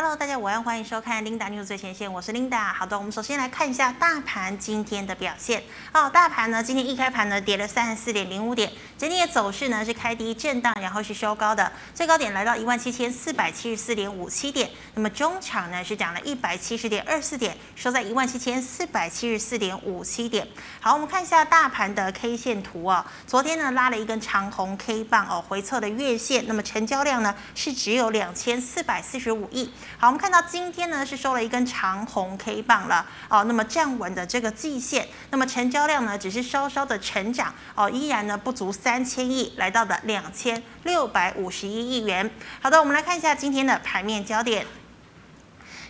[0.00, 2.72] Hello，大家午安，欢迎收看 Linda News 最前线，我是 Linda。
[2.72, 5.60] 好的，我们首先来看一下大盘今天的表现。
[5.92, 14.70] 哦，大盘呢今天一开盘呢跌了三十四点零五点，整体的走势呢是开低震荡，然后是收高的，最高点来到一万七千四百七十四点五七点。
[14.94, 20.46] 那么中场呢是涨了一百七十点二四点，收在一万七千四百七十四点五七点。
[20.78, 29.68] 好，我们看一下大盘的 K 线图、哦，昨天呢拉了一根长红 K 棒哦，回测的月线，那么成交量呢是只有两千四百四十五亿。
[29.96, 42.30] 好，我们看到今天呢是收了一根长红 K 棒了哦，那么站稳的这个季线，那么成交量呢只是稍稍的成长哦，依然呢不足三千亿，来到了两千六百五十一亿元。
[42.60, 44.66] 好的，我们来看一下今天的盘面焦点。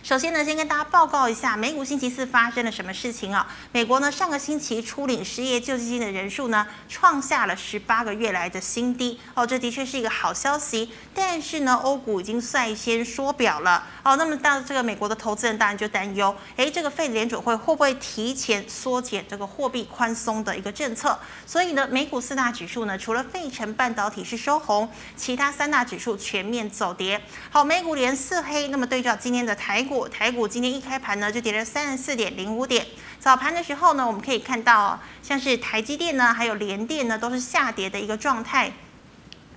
[0.01, 3.45] 首先呢，先跟大家报告一下美股星期四发生了什么事情啊？
[3.71, 10.89] 美国呢上个星期初领失业救济金的人数呢创下了十八个月来的新低哦，这的确是一个好消息。
[11.13, 14.15] 但是呢，欧股已经率先缩表了哦。
[14.15, 21.19] 那么到这个美国的投资人当然就担忧，诶，这个费联准会会不会提前缩减这个货币宽松的一个政策？
[21.45, 27.21] 所以呢，美股四大指数呢，除了费城半导体是收红，其他三大指数全面走跌。
[27.51, 28.69] 好，美股连四黑。
[28.69, 29.98] 那么对照今天的台股。
[30.07, 32.85] 台股今天一开盘呢，就跌了三十四点零五点。
[33.19, 38.71] 早盘的时候呢，我们可以看到，像是台积电呢，还有联电呢，都是下跌的一个状态。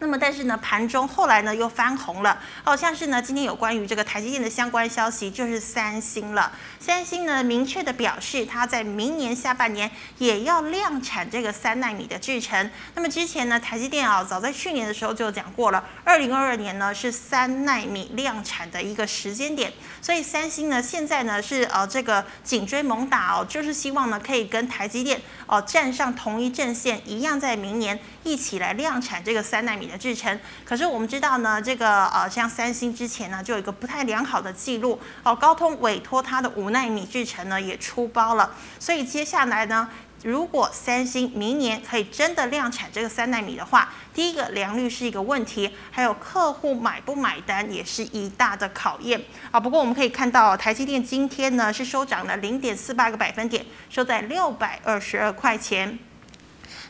[0.02, 6.50] 那么，但是呢，盘中后来呢又翻红了，好像是呢今天有关于这个台积电的相关消息，就是三星了。
[6.80, 12.68] 三星呢明确的表示，它在明年下半年也要量产这个三奈米的制程。
[12.96, 19.72] 那么之前呢，台积电啊，早在去年的时候就讲过了，二零二二年呢是三奈米量产的一个时间点。
[20.00, 39.88] 所以三星呢现在呢是呃这个紧追猛打哦，就是希望呢可以跟台积电哦站上同一阵线，一样在明年一起来量产这个三纳米的制程，可是我们知道呢，这个呃，像三星之前呢就有一个不太良好的记录哦，高通委托它的五纳米制程呢也出包了，所以接下来呢，
[40.22, 49.20] 如果三星明年可以真的量产这个三纳米的话，第一个良率是一个问题，还有客户买不买单也是一大的考验
[49.50, 49.58] 啊。
[49.58, 55.98] 不过我们可以看到，台积电今天呢是收涨了零点四八个百分点，收在六百二十二块钱。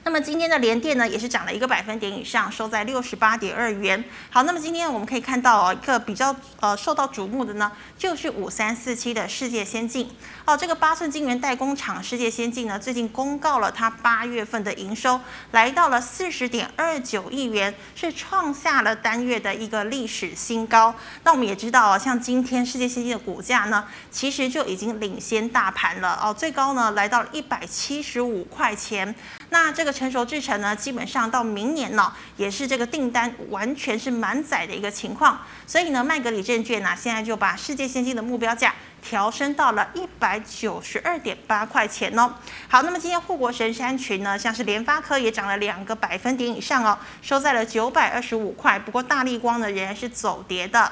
[0.04, 4.02] 那么今天的联电呢，也是涨了一个百分点以上，收在六十八点二元。
[4.30, 10.10] 好，那么今天我们可以看到哦，一个比较呃受到瞩目的呢，就是五三四七的世界先进。
[10.44, 15.20] 哦，这个八寸晶圆代工厂世界先进呢，最近公告了它八月份的营收
[15.52, 20.92] 来到了四十点二九亿元，是创下了单月的一个历史新高。
[21.22, 29.14] 那我们也知道啊，像今天世界先进的股价呢，其实就已经领先大盘了哦，最高呢来到了一百七十五块钱。
[29.52, 35.38] 那这个成熟制程呢，基本上到明年呢，也是这个订单完全是满载的一个情况。
[35.66, 42.32] 所以呢，麦格理证券呢，现在就把世界先进的目标价调升到了一百九十二点八块钱哦。
[42.66, 48.78] 好，那么今天护国神山群呢，像是联发科也涨了两个百分点以上哦，收在了九百二十五块。
[48.78, 50.90] 不过大立光呢，仍然是走跌的。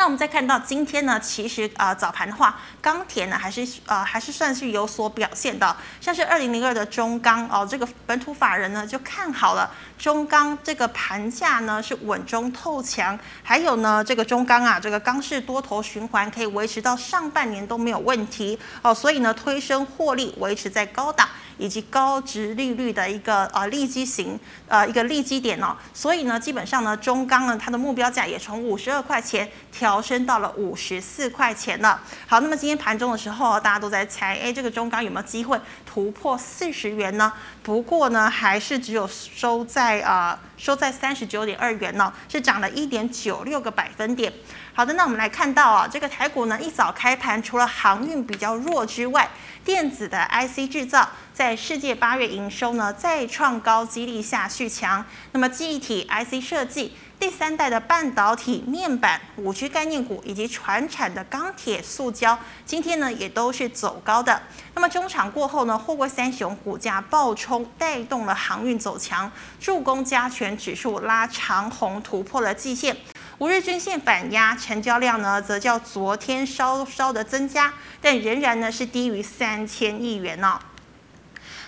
[0.00, 21.28] 那我们再看到今天呢，其实呃早盘的话，钢铁呢还是呃还是算是有所表现的，像是二零零二的中钢哦，这个本土法人呢就看好了中钢这个盘价呢是稳中透强，还有呢这个中钢啊这个钢市多头循环可以维持到上半年都没有问题哦，所以呢推升获利维持在高档。
[21.60, 32.00] 以及高值利率的一个呃利基型呃一个利基点哦，所以呢基本上呢中钢呢它的目标价也从五十二块钱调升到了五十四块钱了。
[32.26, 35.60] 好，那么今天盘中的时候，大家都在猜，哎，这个中钢有没有机会
[35.92, 37.32] 突破四十元呢？
[37.64, 44.32] 不过呢还是只有收在啊、呃、收在三十九点二元呢，是涨了一点九六个百分点。
[44.72, 49.28] 好的，那我们来看到啊，这个台股呢一早开盘，除了航运比较弱之外，
[49.64, 55.04] 电子的 IC 制造在世界八月营收呢再创高，激励下续强。
[55.32, 64.40] 那么记忆体 IC 设计、第三代的半导体面板、五 G 概念股以及船产的钢铁、塑胶，今天呢也都是走高的。
[64.74, 69.30] 那么中场过后呢，货柜三雄股价暴冲，带动了航运走强，
[69.60, 72.96] 助攻加权指数拉长红，突破了季线。
[73.36, 80.69] 五日均线反压，成交量呢则较昨天稍稍的增加，但仍然呢是低于三千亿元呢、哦。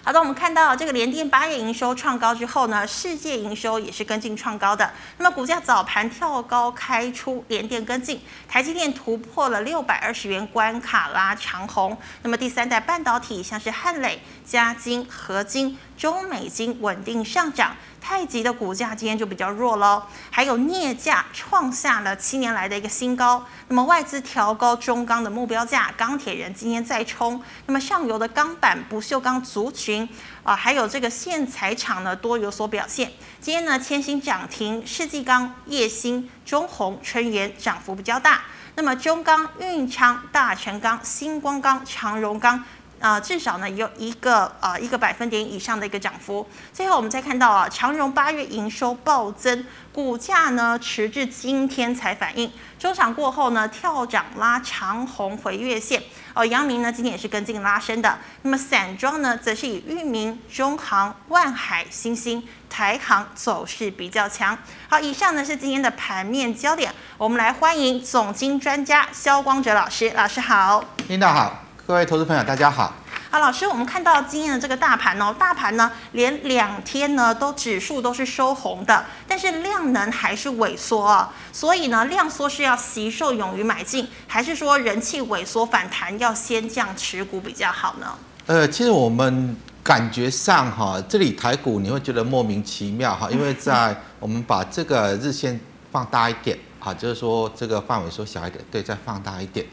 [0.05, 4.93] 好的，我们看到这个联电八月营收创高之后呢，世界营收也是跟进创高的。
[5.19, 11.97] 那么股价早盘跳高开出，联电跟进，台积电突破了六百二十元关卡拉长红。
[12.23, 17.77] 那么第三代半导体像是汉磊、嘉金、合金、中美金稳定上涨。
[18.03, 23.47] 太极的股价今天就比较弱喽，还有镍价创下了七年来的一个新高。
[23.69, 27.41] 那么外资调高中钢的目标价，钢铁人今天再冲。
[27.67, 30.07] 那么上游的钢板、不锈钢族群
[30.43, 33.13] 啊，还有这个线材厂呢，多有所表现。
[33.41, 38.41] 今天呢，千兴涨停，世纪钢、烨兴、中鸿、春源涨幅比较大。
[38.75, 42.65] 那么中钢、运昌、大成钢、星光钢、长荣钢。
[43.03, 46.49] 啊、至少呢有一个啊、一个百分点以上的一个涨幅。
[46.73, 52.51] 最后我们再看到啊，长荣八月营收暴增，股价呢迟至今天才反应。
[52.79, 56.01] 周场过后呢跳涨拉长红回月线。
[56.35, 58.19] 哦，阳明呢今天也是跟进拉升的。
[58.43, 64.57] 那么散装呢则是以裕民、中航、万海、新星、台航走势比较强。
[64.89, 66.95] 好，以上呢是今天的盘面焦点。
[67.19, 70.85] 我们来欢迎总经专家萧光哲老师，老师好。
[71.09, 71.65] 领导好。
[71.85, 72.95] 各位投资朋友，大家好。
[73.29, 81.35] 好，老师，我们看到今天的这个大盘哦，大盘呢连两天呢都指数都是收红的，但是量能还是萎缩啊。
[81.53, 88.15] 所以呢，量缩是要惜售勇于买进，还是说人气萎缩反弹要先降持股比较好呢？
[88.47, 95.59] 呃，其实我们感觉上哈，这里台股你会觉得莫名其妙哈，因为在我们把这个日线
[95.91, 99.67] 放大一点啊，就是说这个范围缩小一点，对，再放大一点。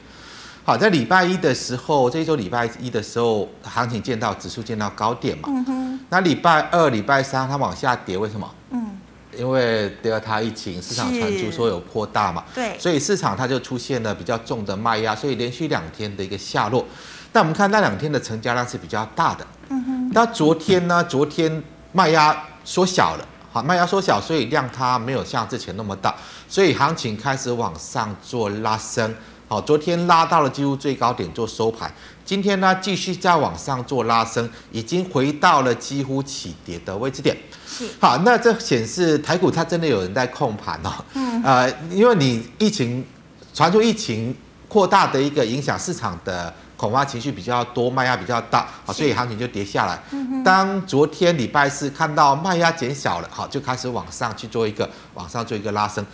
[0.70, 5.46] 好，在礼拜一的时候，这一周礼拜一的时候，行情见到指数见到高点嘛。
[5.48, 6.00] 嗯哼。
[6.10, 8.48] 那礼拜二、礼拜三它往下跌，为什么？
[8.70, 8.96] 嗯。
[9.36, 12.44] 因为德尔塔疫情，市场传出说有扩大嘛。
[12.54, 12.78] 对。
[12.78, 16.86] 所以市场它就出现了比较重的卖压，所以连续两天的一个下落。
[17.34, 19.48] 但我们看那两天的成交量是比较大的。
[19.70, 20.12] 嗯哼。
[20.14, 21.04] 那昨天呢？
[21.04, 21.64] 昨天
[21.94, 26.14] 卖压缩小了，好，卖压缩小，所以量它没有像之前那么大，
[26.48, 29.12] 所以行情开始往上做拉升。
[29.50, 31.92] 好，昨天拉到了几乎最高点做收盘，
[32.24, 37.36] 今天呢继续再往上做拉升，已经回到了几乎起跌的位置点。
[37.68, 40.94] 是，好，那这显示台股它真的有人在控盘哦。
[41.16, 41.42] 嗯。
[41.42, 43.04] 呃，因为你疫情
[43.52, 44.36] 传出疫情
[44.68, 50.02] 扩大的一个影响，市场的恐慌情绪比较多，卖压比较大，好，所以行情就跌下来。
[50.12, 50.42] 嗯。
[50.42, 56.06] 当昨天礼拜四看到卖压减小了，好，就开始往上去做一个往上做一个拉升。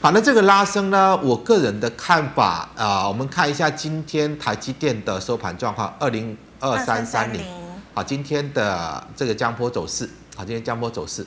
[0.00, 1.14] 好，那这个拉升呢？
[1.18, 7.44] 我个人的看法啊、呃，我们看一下今天台积电的收盘状况，二零二三三零。
[7.92, 11.26] 好，今天的这个江波走势，好，今天江波走势。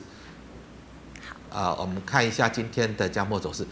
[1.51, 3.65] 好，啊，我们看一下今天的江波走势，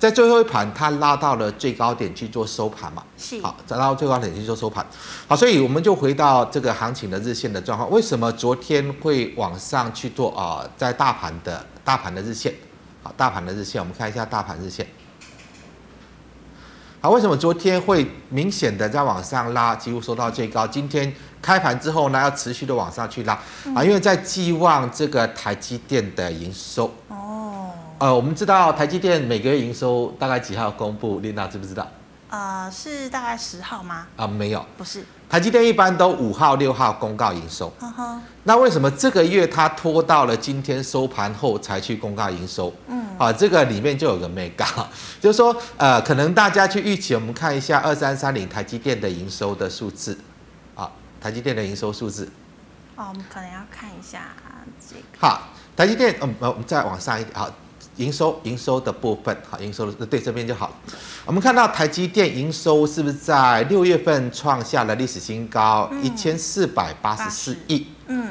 [0.00, 3.04] 在最后一盘它拉到了最高点去做收盘嘛？
[3.18, 3.38] 是。
[3.42, 4.84] 好，再拉到最高点去做收盘。
[5.28, 10.70] 好，所以我们就回到这个行情的日线的状况，为什么昨天会往上去做啊、呃？
[10.78, 12.54] 在大盘的大盘的日线。
[13.02, 14.86] 好，大盘的日线，我们看一下大盘日线。
[17.02, 20.66] 好，为什么昨天会明显的在往上拉，几乎收到最高？
[20.66, 23.34] 今天开盘之后呢，要持续的往上去拉
[23.74, 26.90] 啊，因为在寄望这个台积电的营收。
[27.08, 27.69] 哦。
[28.00, 31.20] 呃，我们知道台积电每个月营收大概几号公布？
[31.20, 31.86] 琳娜知不知道？
[32.30, 34.06] 呃，是大概十号吗？
[34.16, 35.04] 啊，没有，不是。
[35.28, 37.70] 台积电一般都五号、六号公告营收。
[37.78, 38.18] Uh huh.
[38.44, 42.72] 那为什么这个月它拖到了今天收盘后才去公告营收？
[42.86, 44.86] 嗯，啊，这个里面就有个 mega，，
[45.20, 50.16] 就是说，呃，可能大家去预期，我们看一下二三三零台积电的营收的数字，
[50.74, 52.26] 啊，台积电的营收数字。
[52.96, 54.22] 哦，我们可能要看一下
[54.88, 55.02] 这个。
[55.18, 57.50] 好，台积电，嗯，我们再往上一点，好。
[58.00, 60.74] 营收营收的部分，好，营收的对这边就好。
[61.26, 67.86] 我们看到台积电营收是不是在六月份创下了历史新高，一千四百八十四亿。
[68.06, 68.28] 嗯。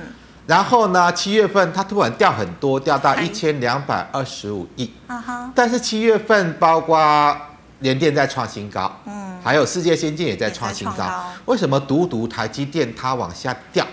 [0.47, 4.91] 然后呢，七月份它突然掉很多，掉到一千两百二十五亿。
[5.05, 5.51] 啊哈。
[5.53, 7.38] 但是七月份包括
[7.79, 11.07] 联电在创新高，嗯，还有世界先进也在创新高。
[11.45, 13.85] 为什么独独台积电它往下掉？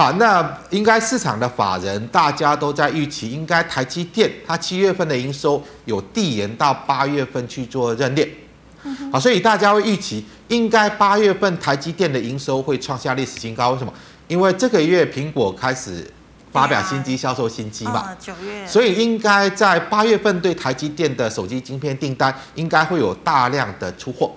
[0.00, 8.26] 好，那应该市场的法人大家都在预期，应该台积电它七月份的营收有递延到八月份去做认列。
[9.12, 13.72] 好，所以大家会预期，应该八月份台积电的营收会创下历史新高。
[13.72, 13.92] 为什么？
[14.26, 16.10] 因为这个月苹果开始
[16.50, 18.16] 发表新机，销售新机嘛。
[18.18, 18.66] 九月。
[18.66, 24.32] 所以应该在八月份对台积电的手机晶片订单，应该会有大量的出货。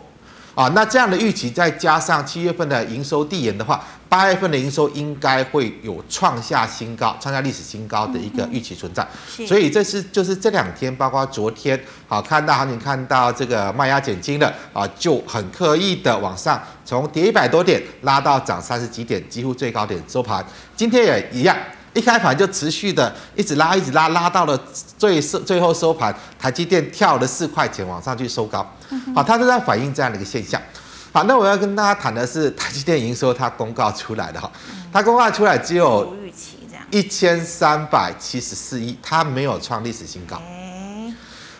[0.55, 3.83] 啊，那这样的预期再加上七月份的营收递延的话。
[4.13, 9.03] 八月份的营收应该会有创下新高、创下历史新高的一个预期存在，
[9.47, 20.45] 所以这是就是这两天，包括昨天，好看到行情看到这个卖压减轻了啊，就很刻意的往上，从跌一百多点拉到涨三十几点，几乎最高点收盘。
[20.75, 21.57] 今天也一样，
[21.93, 24.59] 一开盘就持续的一直拉，一直拉，拉到了
[24.97, 28.65] 最收最后收盘，台积电跳了四块钱往上去收高，
[29.15, 30.61] 好，它都在反映这样的一个现象。
[31.11, 34.51] 好，那我要跟大家谈的是台积电营收，它公告出来的哈，
[34.91, 36.15] 它公告出来只有
[36.89, 40.41] 一千三百七十四亿，它没有创历史新高。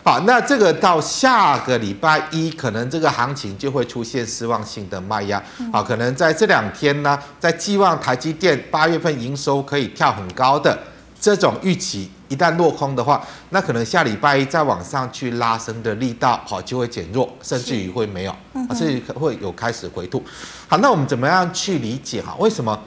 [0.04, 5.42] 哎，好，那这个到下个礼拜一，可能这个行情就会出现失望性的卖压。
[5.72, 10.78] 好，可能在这两天呢，在寄望台积电八月份营收可以跳很高的
[11.18, 12.10] 这种预期。
[12.28, 18.34] 一旦落空的话，那可能下礼拜一再往上去拉升的力道，好就会减弱，甚至于会没有，
[18.70, 20.22] 甚至于会有开始回吐。
[20.68, 22.34] 好，那我们怎么样去理解哈？
[22.38, 22.78] 为什么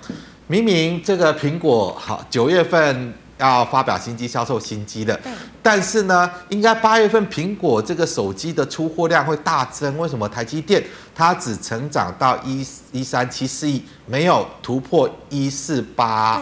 [0.48, 5.20] 明明这个苹果好九月份要发表新机销售新机的，
[5.62, 10.27] 但是呢，应该八月份苹果这个手机的出货量会大增，为什么？
[10.27, 10.84] 台积电
[11.15, 16.41] 它只成长到一一三七四亿，没有突破一四八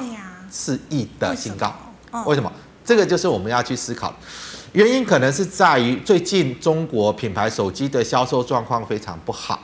[0.49, 1.73] 四亿的新高？
[2.25, 2.51] 为什么？
[2.85, 4.13] 这个就是我们要去思考，
[4.71, 9.59] 原因可能是在于最近中国品牌手机的销售状况非常不好，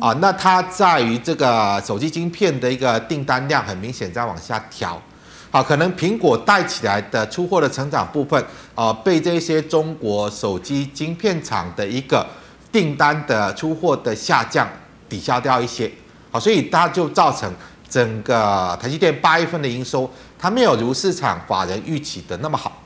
[0.00, 5.00] 啊，那它在于这个手机晶片的一个订单量很明显在往下调，
[5.50, 8.42] 好，可能苹果带起来的出货的成长部分，
[8.74, 12.24] 啊，被这些中国手机晶片厂的一个
[12.70, 14.68] 订单的出货的下降
[15.08, 15.90] 抵消掉一些，
[16.30, 17.52] 好，所以它就造成
[17.88, 20.08] 整个台积电八月份的营收。
[20.38, 22.80] 它没有如市场法人预期的那么好，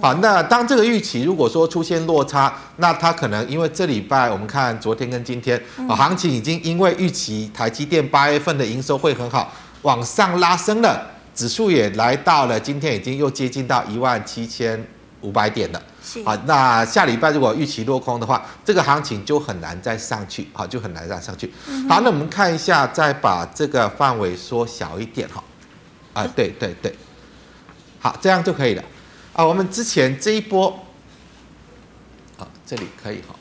[0.00, 11.06] 好，那当这个预期如果说出现落差，那它可能因为这礼拜我们看昨天跟今天，啊，行情已经因为预期台积电八月份的营收会很好，往上拉升了，
[11.38, 14.84] 指数也来到了今天已经又接近到一万七千
[15.20, 15.80] 五百点了，
[16.24, 21.48] 好，那下礼拜如果预期落空的话，这个行情就很难再上去，好，就很难再上去。
[21.88, 25.44] 好，那我们看一下，再把这个范围缩小一点哈。
[26.12, 26.92] 啊，对对对，
[28.00, 28.82] 好，这样就可以了。
[29.32, 30.76] 啊，我们之前这一波，
[32.36, 33.36] 好，这里可以哈。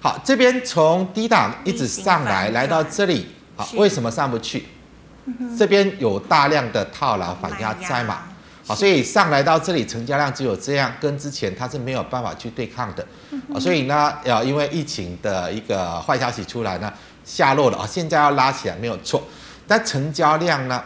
[0.00, 4.66] 好，这边从低档一直上来，来到这里，好，为什么上不去？
[5.58, 8.18] 这边有大量的套牢反压在嘛？
[8.66, 13.06] 好，所以上来到这里，成交量只有这样，跟之前它是没有办法去对抗的。
[13.54, 16.92] 啊，所以呢，要因为疫情的一个坏消息出来呢，
[17.24, 19.22] 下落了啊，现在要拉起来没有错，
[19.68, 20.82] 但成交量呢？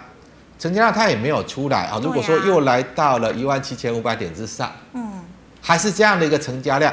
[0.58, 1.98] 成交量它也没有出来啊。
[2.02, 5.24] 如果说又来到了一万七千五百点之上，嗯，
[5.62, 6.92] 还是这样的一个成交量，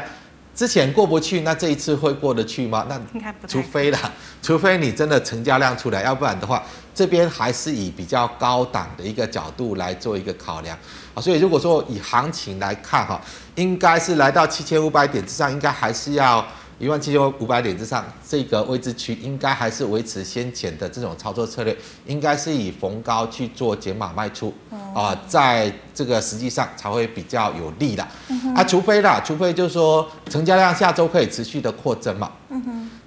[0.56, 2.86] 之前过不去，那这一次会过得去吗？
[2.88, 2.98] 那
[3.46, 4.00] 除非啦，
[4.42, 6.64] 除非你真的成交量出来，要不然的话，
[6.98, 10.76] 这边还是以比较高档的一个角度来做一个考量
[11.14, 11.22] 啊。
[11.22, 13.22] 所以如果说以行情来看哈，
[13.54, 16.44] 应该是来到七千五百点之上，应该还是要。
[16.80, 21.76] 一万七千五百点之上，这个位置区应该还是维持先前的这种操作策略，
[22.06, 24.54] 应该是以逢高去做减码卖出
[24.94, 28.08] 啊，在这个实际上才会比较有利的。
[28.56, 32.32] 啊，除非啦，除非就是说成交量下周可以持续的扩增嘛。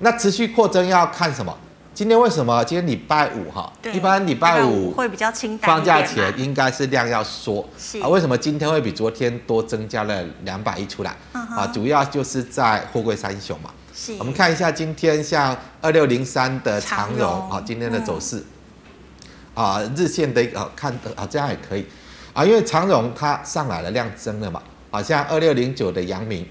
[0.01, 1.57] 那持续扩增要看什么？
[2.01, 2.65] 今天为什么？
[2.65, 5.71] 今天礼拜五哈，一般礼拜五会比较清淡。
[5.71, 7.61] 放假前应该是量要缩
[8.03, 8.09] 啊。
[8.09, 11.15] 为什么今天会比昨天多增加了两百亿出来？
[11.35, 13.69] 啊，主要就是在货柜三雄嘛。
[13.95, 14.17] 是。
[14.19, 18.43] 我们看一下今天像二六零三的长荣啊，今天的走势
[19.53, 21.85] 啊，日线的啊看啊这样也可以
[22.33, 24.63] 啊，因为长荣它上来了，量增了嘛。
[24.91, 26.49] 啊，像二六零九的阳明。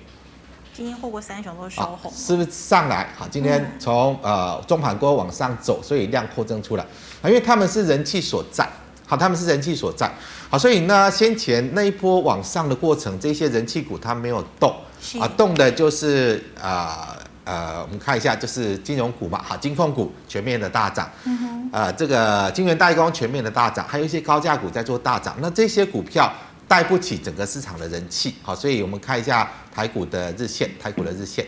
[0.80, 3.10] 今天货柜三雄都收红，是不是上来？
[3.18, 6.84] 好，今天从呃中盘过后往上走，所以量扩增出来。
[7.22, 8.66] 啊，因为他们是人气所在，
[9.06, 10.10] 好，他们是人气所在，
[10.50, 14.74] 好，所以呢，先前那一波往上的过程，这些人气股它没有动，
[15.20, 26.32] 啊，动的就是啊呃，呃，我们看一下，就是金融股嘛，好，金控股全面的大涨，嗯哼，呃，这个晶圆代工全面的大涨，还有一些高价股在做大涨，那这些股票。
[26.70, 31.44] 带不起整个市场的人气，好，所以我们看一下台股的日线，台股的日线，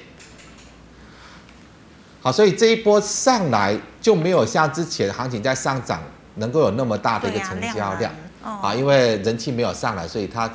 [2.21, 6.01] 好，所以这一波上来就没有像之前行情在上涨
[6.35, 8.11] 能够有那么大的一个成交量，
[8.43, 10.51] 啊，因为人气没有上来，所以它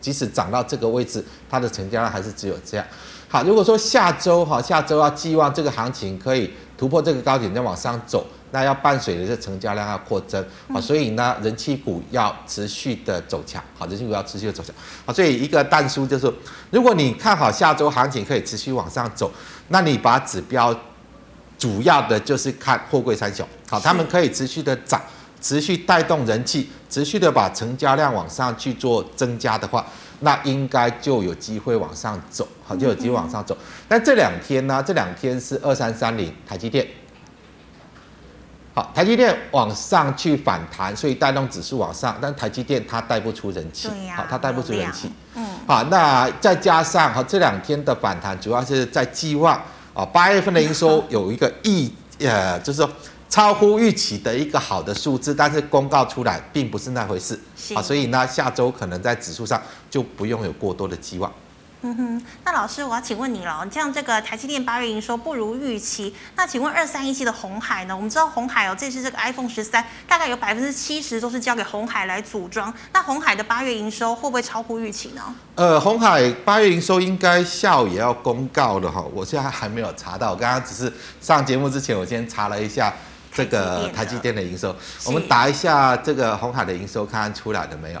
[0.00, 2.86] 即使涨到这个位置，它的成交量还是只有这样。
[3.28, 8.26] 好，如果说下周哈，下周要寄望这个行情可以突破这个高点再往上走。
[8.52, 14.74] 那要伴随的是成交量要扩增啊，所以呢，人气股要持续的走强，好，人气股要持续的走强
[15.04, 16.32] 啊，所以一个淡书就是，
[16.70, 19.30] 如果你看好下周行情可以持续往上走，
[19.68, 20.74] 那你把指标
[21.58, 25.02] 主要的就是看货柜三雄，好，他们可以持续的涨，
[25.40, 29.84] 持续带动人气，持续的把成交量往上去做增加的话，
[30.20, 33.56] 那应该就有机会往上走，好，就有机会往上走。
[33.88, 36.86] 但这两天呢，这两天是二三三零台积电。
[38.76, 45.10] 好，台积电往上去反弹，所以带动指数往上，但台积电它带不出人气，好、啊，它带不出人气。
[45.34, 49.58] 嗯，好，那再加上哈这两天的反弹，主要是在寄望
[49.94, 52.90] 啊八月份的营收 有一个意呃，就是说
[53.30, 57.40] 超乎预期的一个好的数字，但是公告出来并不是那回事
[57.74, 61.32] 啊，所以呢，下周可能在指数上就不用有过多的寄望。
[61.82, 67.94] 嗯哼，那老师，我要请问你了，像这个台积电八月营收不如预期，那请问二三一七的红海呢？
[67.94, 75.22] 我们知道红海哦，这次这个 iPhone 十三大概有百分之七十都是交给红海来组装，那红海的八月营收会不会超乎预期呢？
[75.54, 82.92] 呃，红海八月营收应该下午也要公告了哈，我现在还没有查到，我刚刚只是上节目之前我先查了一下
[83.30, 88.00] 这个台积电的营收，我们打一下这个红海的营收，看看出来了没有？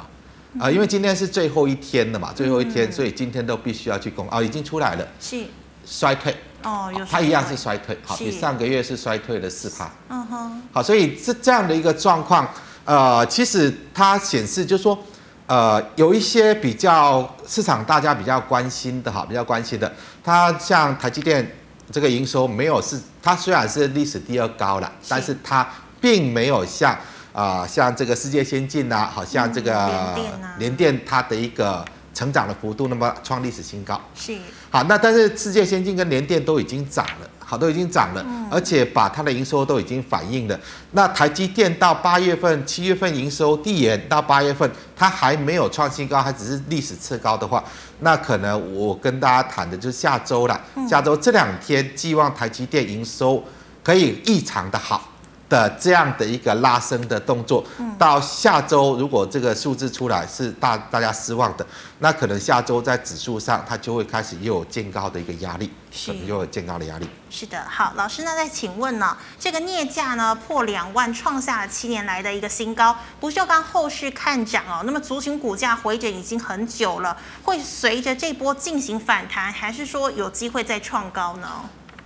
[0.60, 5.44] 啊、呃，因为今天是最后一天了嘛，最后一天，嗯、所以今天都必须要去公哦，已经出来了，是。
[5.88, 6.34] 衰退。
[6.64, 12.48] 哦，有它一样是衰退，好，比上个月是衰退了四趴，嗯哼，好，所以是这样的一个状况，
[12.84, 14.98] 呃，其实它显示就是说，
[15.46, 19.94] 呃，有一些比较市场大家比较关心的哈，比较关心的，
[20.24, 21.48] 它像台积电
[21.92, 25.64] 这个营收没有是，它虽然是历史第二高了，但是它
[26.00, 26.98] 并没有像。
[27.36, 30.18] 啊、呃，像这个世界先进呐、啊，好像这个
[30.58, 34.00] 联电它的一个成长的幅度，那么创历史新高。
[34.14, 34.34] 是。
[34.70, 40.58] 好，那但是世界先进跟联电都已经涨了，好，都已经涨了，嗯、而且把它的营收都已经反映了。
[40.92, 47.62] 那台积电到八月份、七月份营收递延到八月份，它还没有创新高，它只是历史次高的话，
[48.00, 50.58] 那可能我跟大家谈的就是下周了。
[50.88, 53.44] 下周这两天，寄望台积电营收
[53.82, 55.12] 可以异常的好。
[55.48, 57.64] 的这样的一个拉升的动作，
[57.98, 61.66] 到下周如果这个数字出来是大大家失望的，
[62.00, 67.08] 那可能下周在指数上它就会开始又有见高的一个压力，是又有见高的压力。
[67.30, 81.48] 是的，好，老师，那再请问呢，这个镍价呢破两万，创下了七年来的一个新高，不锈钢后续看涨哦，那么族群股价回整已经很久了，会随着这波进行反弹，还是说有机会再创高呢？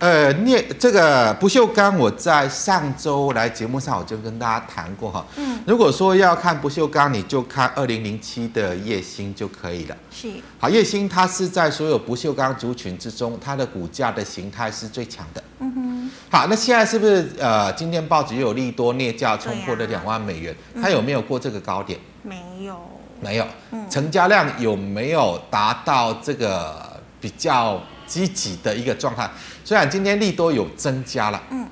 [0.01, 5.23] 呃，镍这个不锈钢，我在上周来节目上我就跟大家谈过哈。
[5.35, 5.59] 嗯。
[5.67, 9.95] 如果说要看不锈钢，你就看二零零七的叶星就可以了。
[10.09, 10.27] 是。
[10.57, 15.43] 好，叶星它是在所有不锈钢族群之中，它的股价的形态是最强的。
[15.59, 16.11] 嗯哼。
[16.31, 20.55] 好，那现在是不是呃，今天报纸又有利多镍价冲破了两万美元？
[20.81, 21.99] 它有没有过这个高点？
[22.23, 22.75] 没有。
[23.19, 23.45] 没有。
[23.69, 23.87] 嗯。
[23.87, 27.79] 成交量有没有达到这个比较
[28.11, 29.29] 积极的一个状态？
[29.63, 31.65] 虽然今天利多有增加了，嗯，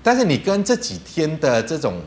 [0.00, 2.00] 但是你跟这几天的这种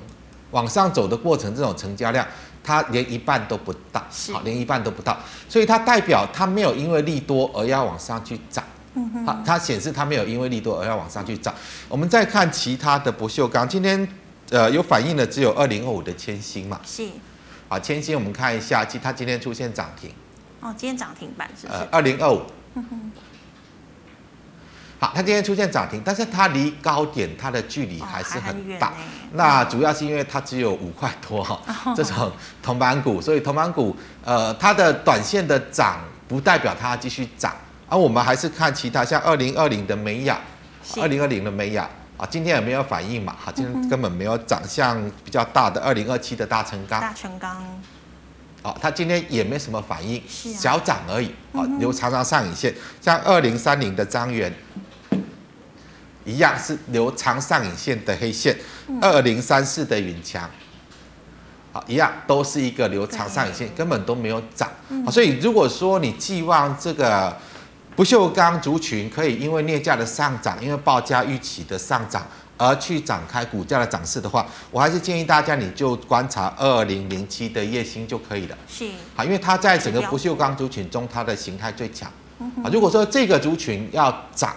[0.51, 2.25] 往上走的过程，这种成交量，
[2.63, 5.17] 它连一半都不到，好，连一半都不到，
[5.49, 11.53] 所以它代表它没有因为利多而要往上去涨，嗯哼，好，它显示它没有因为利多而要往上去涨。
[11.89, 14.07] 我们再看其他的不锈钢，今天
[14.51, 17.05] 呃有反应的只有二零二五的千星嘛，是，
[17.67, 20.09] 好，千星我们看一下，其它今天出现涨停，
[20.61, 22.41] 哦，今天涨停板是，呃，二零二五。
[25.01, 28.91] 好，它今天出现涨停，但是它离高点它的距离还是很大。
[29.31, 32.29] 那主要是因为它只有五块多哈， 哦、这种
[32.61, 37.55] 铜板股，所以铜板股呃它的短线的涨不代表它继续涨。
[37.87, 40.37] 而、啊、我们还是看其他像二零二零的美雅，
[40.97, 44.61] 二零二零的美雅啊，今天也没有反应嘛，哈，今天根本没有涨。
[44.67, 47.63] 像比较大的二零二七的大成钢，大成钢，
[48.63, 52.75] 哦，它今天也没什么反应，啊、小涨而已，啊，留长长上影线。
[52.99, 54.53] 像二零三零的彰源。
[56.29, 58.55] 一样是留长上影线的黑线，
[59.01, 60.47] 二零三四的云强，
[61.71, 64.69] 好，一样都是一个留长上影线，根本都没有涨。
[65.03, 67.35] 好，所以如果说你寄望这个
[67.95, 78.57] 不锈钢族群可以因为镍价的上涨，因为报价预期的上涨而去展开股价的涨势的话，我还是建议大家你就观察二零零七的叶星就可以了。
[78.67, 82.07] 是，好，因为它在整个不锈钢族群中，它的形态最强。
[82.63, 84.55] 啊，如果说这个族群要涨。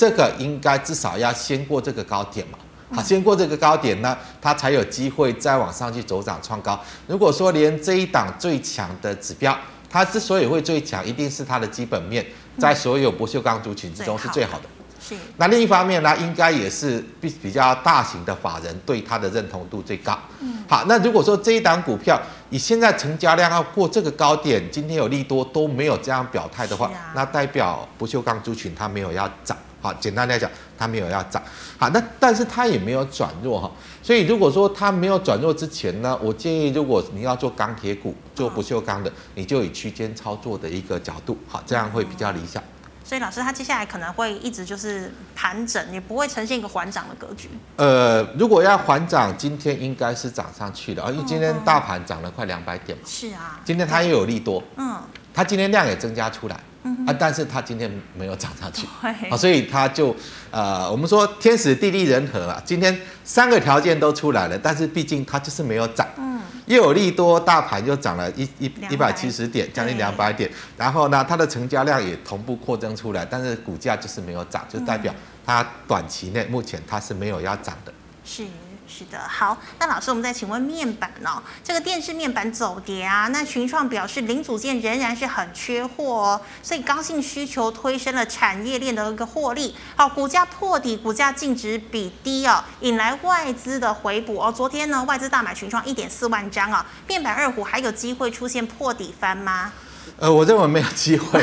[0.00, 2.58] 这个应该至少要先过这个高点嘛，
[2.90, 6.80] 好，先过这个高点呢，它才有机会再往上去走涨创高。
[7.06, 9.54] 如果说连这一档最强的指标，
[9.90, 12.24] 它之所以会最强，一定是它的基本面
[12.56, 14.64] 在所有不锈钢族群之中是最好的。
[14.98, 15.14] 是。
[15.36, 20.18] 那另一方面呢，应该也是比比较大型的法人对它的认同度最高。
[20.40, 20.64] 嗯。
[20.66, 29.54] 好，那如果说这一档股票你现在成交量要过这个高点，今天有利多都没有这样表态的话，那代表不锈钢族群它没有要涨。
[29.80, 31.42] 好，简单来讲，它没有要涨。
[31.78, 33.70] 好，那但是它也没有转弱哈。
[34.02, 42.62] 所以如果说它没有转弱之前呢，我建议如果你要做钢铁股，做不锈钢的，你就以区间操作的一个角度，好，这样会比较理想。
[43.02, 47.48] 所以老师，他接下来可能会一直就是盘整，也不会呈现一个缓涨的格局。
[47.76, 53.04] 呃，如果要缓涨，今天应该是涨上去的，因为今天大盘涨了快两百点嘛。
[53.04, 53.58] 是啊。
[53.64, 54.62] 今天它又有利多。
[54.76, 54.96] 嗯。
[55.32, 56.58] 它今天量也增加出来。
[56.82, 59.28] 嗯啊，但是它今天没有涨上去， 对。
[59.28, 60.16] 啊，所以它就
[60.50, 75.14] 呃，我们说天时地利人和啊，今天三个条件都出来了，但是毕竟它就是没有涨，嗯，又有利多，大盘又涨了一一一百七十点，将近两百点，然后呢，它的成交量也同步扩增出来，但是股价就是没有涨，就代表
[75.44, 77.92] 它短期内目前它是没有要涨的，
[78.24, 78.44] 是。
[78.90, 99.72] 是的，好，那老师，我们再请问面板哦，这个电视面板走跌啊，那群创表示零组件仍然是很缺货哦，所以刚性需求推升了产业链的一个获利，好，股价破底，股价净值比低哦，引来外资的回补哦，昨天呢，外资大买群创一点四万张啊，面板二虎还有机会出现破底翻吗？
[100.18, 101.40] 呃，我认为没有机会，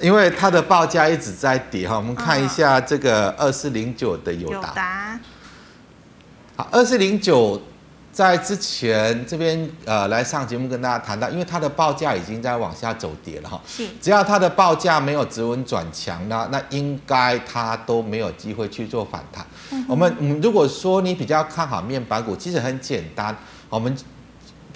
[0.00, 5.18] 因为它的报价一直在跌哈，我们看一下这个二四零九的友达。
[6.56, 7.60] 好，二四零九
[8.10, 13.60] 在之前这边呃来上节目跟大家谈到，因为它的报价已经在往下走跌了哈。
[13.66, 13.86] 是。
[14.00, 19.46] 只要它的报价没有止稳转强，呢那应该它都没有机会去做反弹。
[19.70, 19.84] 嗯。
[19.86, 23.36] 我们嗯，如果说你比较看好面板股，其实很简单，
[23.68, 23.96] 我们。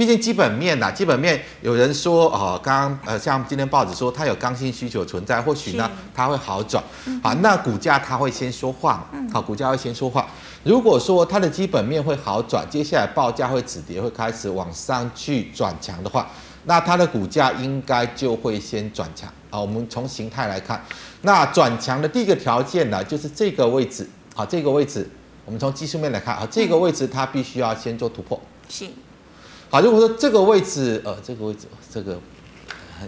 [0.01, 6.83] 毕竟基本面呐，基本面有人说啊，刚刚呃，像今天报纸说它有刚性需求存在，或许呢它会好转，
[7.23, 10.27] 好，那股价它会先说话嘛，好，股价会先说话。
[10.65, 16.27] 如果说它的基本面会好转，接下来报价会止跌，会开始往上去转强的话，
[16.65, 19.61] 那它的股价应该就会先转强啊。
[19.61, 20.83] 我们从形态来看，
[21.21, 25.07] 那转强的第一个条件呢，就是这个位置啊，这个位置，
[25.45, 28.41] 我们从技术面来看啊，这个位置它必须要先做突破。
[28.67, 28.87] 是。
[29.71, 32.19] 好，如果说这个位置，呃，这个位置，这个，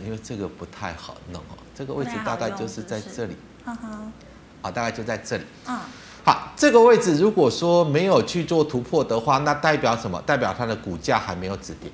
[0.04, 4.12] 因为这个不太好弄哦，这个位置大概就是在这里，嗯哼，
[4.62, 5.76] 好，大概就在这里，嗯，
[6.22, 10.22] 好，这个位置如果说没有去做突破的话，那代表什么？
[10.24, 11.90] 代表它的股价还没有止跌，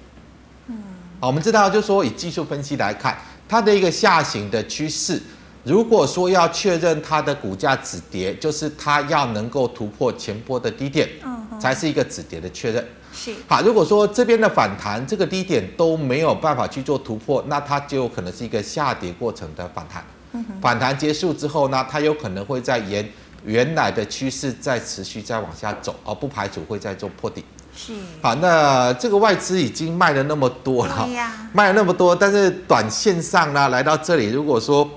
[0.67, 0.77] 嗯，
[1.19, 3.17] 好，我们知道，就是说以技术分析来看，
[3.49, 5.19] 它的一个下行的趋势，
[5.65, 12.87] 如果说要确认它的股价止跌，就是它要能够突破前波的低点，嗯，才是一个止跌的确认。
[13.13, 20.05] 是好，如果说这边的反弹这个低点都没有办法去做突破，那它就有可能是一个下跌过程的反弹。
[20.33, 23.09] 嗯、反弹结束之后呢，它有可能会再沿
[23.45, 27.45] 原来的趋势再持续再往下走，而不排除会再做破底。
[27.75, 34.89] 是好，那这个外资已经卖了那么多了，啊、卖了那么多，但是短线上呢来到这里，如果说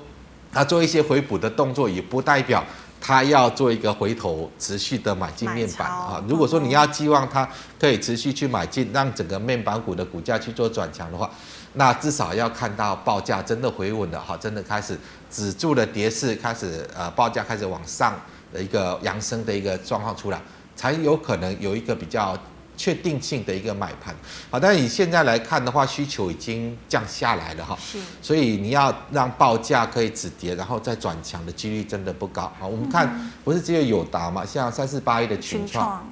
[0.52, 2.64] 它做一些回补的动作，也不代表。
[3.02, 11.30] 他要做一个回头持续的买进面板啊，如果说你要寄望它可以持续去买进，让整个面板股的股价去做转强的话，
[11.74, 14.96] 那至少要看到报价真的回稳了哈，真的开始
[15.32, 18.14] 止住了跌势，开始呃报价开始往上
[18.54, 20.40] 的一个扬升的一个状况出来，
[20.76, 22.38] 才有可能有一个比较。
[22.78, 24.16] 确定性的一个买盘，
[24.50, 32.52] 好，但是以现在来看的话，需求已经降下来了哈，是，所以你要让报价可以止跌，然后再转强的几率真的不高。
[32.60, 32.68] 好。
[32.68, 36.08] 我们看不是只有友达嘛，像三四八一的群创，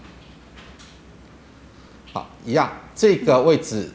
[2.14, 3.90] 好，一样这个位置，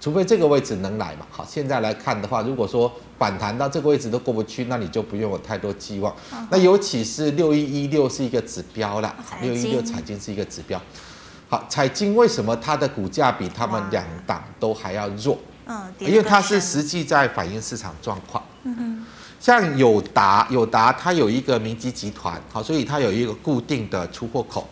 [0.00, 6.14] 除非这个位置能来嘛，好，现在来看的话，如果说反弹到这个位置都过不去，那你就不用有太多寄望。
[6.50, 10.78] 那尤其是六一一六是一个指标啦，六一六财经是一个指标。
[11.48, 15.38] 好，彩金为什么它的股价比他们两档都还要弱？
[15.66, 18.42] 嗯，因为它是实际在反映市场状况。
[18.64, 19.06] 嗯哼，
[19.40, 24.68] 像友达，友达它有一个明基集团，好，所以它有一个固定的出货口。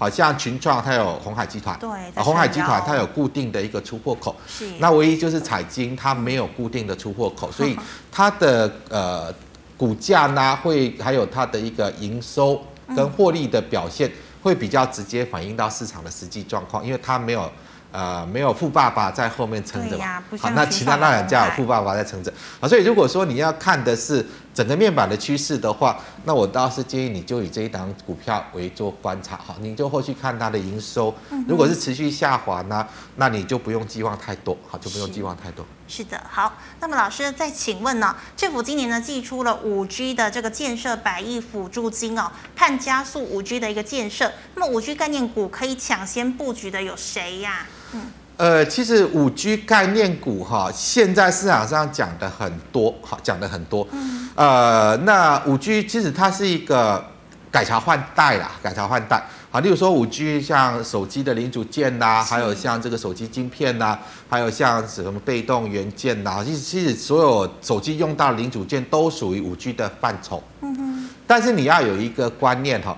[0.00, 1.88] 好像群创它有鸿海集团，对，
[2.22, 4.36] 鸿海集团它有固定的一个出货口。
[4.46, 7.76] 是，那唯一就是彩金它没有固定的出货口， 所以
[8.12, 9.34] 它的呃
[9.76, 12.62] 股价呢会还有它的一个营收
[12.94, 14.08] 跟获利的表现。
[14.48, 17.52] 会比较直接反映到市场的实际状况，因为它没有，
[17.92, 20.22] 呃，没有富爸爸在后面撑着嘛。
[20.40, 22.32] 好，那其他那两家有富爸爸在撑着。
[22.58, 24.24] 啊，所以如果说你要看的是
[24.58, 31.14] 整个面板的趋势的话，那我倒是建议你就以这一档股票为做观察，哈，你就后续看它的营收，
[31.46, 35.64] 如果是持续下滑呢，那你就不用寄望太多，好，就不用寄望太多。
[35.86, 38.16] 是的，好，那么老师再请问呢？
[38.36, 44.32] 政府今年呢寄出了五 G 的这个建设百亿辅助金哦，盼加速五 G 的一个建设。
[44.56, 47.64] 那么五 G 概念股可以抢先布局的有谁呀？
[47.92, 53.86] 嗯，呃，其实五 G 概念股哈，现在市场上讲的很多，好，讲的很多。
[53.90, 57.04] 嗯，呃，那五 G 其实它是一个
[57.50, 59.20] 改朝换代啦，改朝换代。
[59.50, 63.98] 好，例如说五 G 像手机的零组件呐、啊，还有像这个手机晶片呐、啊，
[64.30, 70.40] 还有像什么被动元件呐、啊，其实其实所有手机用到的零组件都属于五 G 的范畴。
[70.60, 71.08] 嗯哼。
[71.26, 72.96] 但是你要有一个观念哈，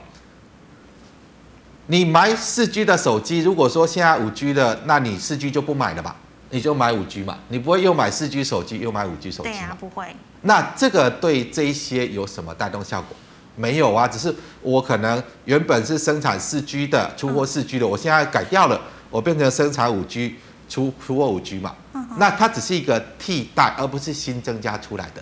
[1.90, 6.14] 你买四 G 的手机，如果说现在五 G 的，那你四 G 就不买了吧？
[6.50, 9.48] 你就买五 G 嘛，你不会又买四 G 手机又买五 G 手机？
[9.50, 10.07] 对呀、啊，不会。
[10.42, 13.16] 那这个对这一些有什么带动效果？
[13.57, 20.37] 没有啊，只是我可能原本是生产四 G 的，出货四 G 的，我现在改掉了，我变成生产五 G，
[20.68, 21.74] 出出货五 G 嘛。
[22.18, 25.20] 那它只是一个替代，而不是新增加出来的。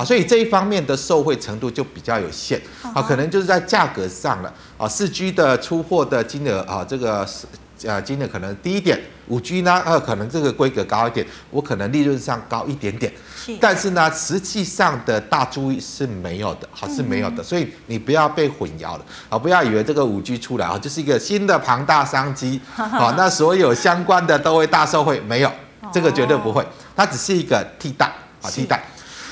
[0.00, 2.60] 啊，所以这一方面的受惠程度就比较有限。
[2.94, 4.52] 啊，可能就是在价格上了。
[4.78, 7.46] 啊，四 G 的出货的金额啊，这个是。
[7.82, 25.50] 呃，金额可能低一点，五 G 呢，呃，可能这个规格高一点，我可能利润上高一点点，是，但是呢，实际上的大注意是没有的，好，是没有的，嗯、所以你不要被混淆了，啊，不要以为这个五 G 出来啊，就是一个新的庞大商机， 好，那所有相关的都会大受惠，没有，
[25.90, 26.62] 这个绝对不会，
[26.94, 28.04] 它只是一个替代，
[28.42, 28.84] 啊，替代，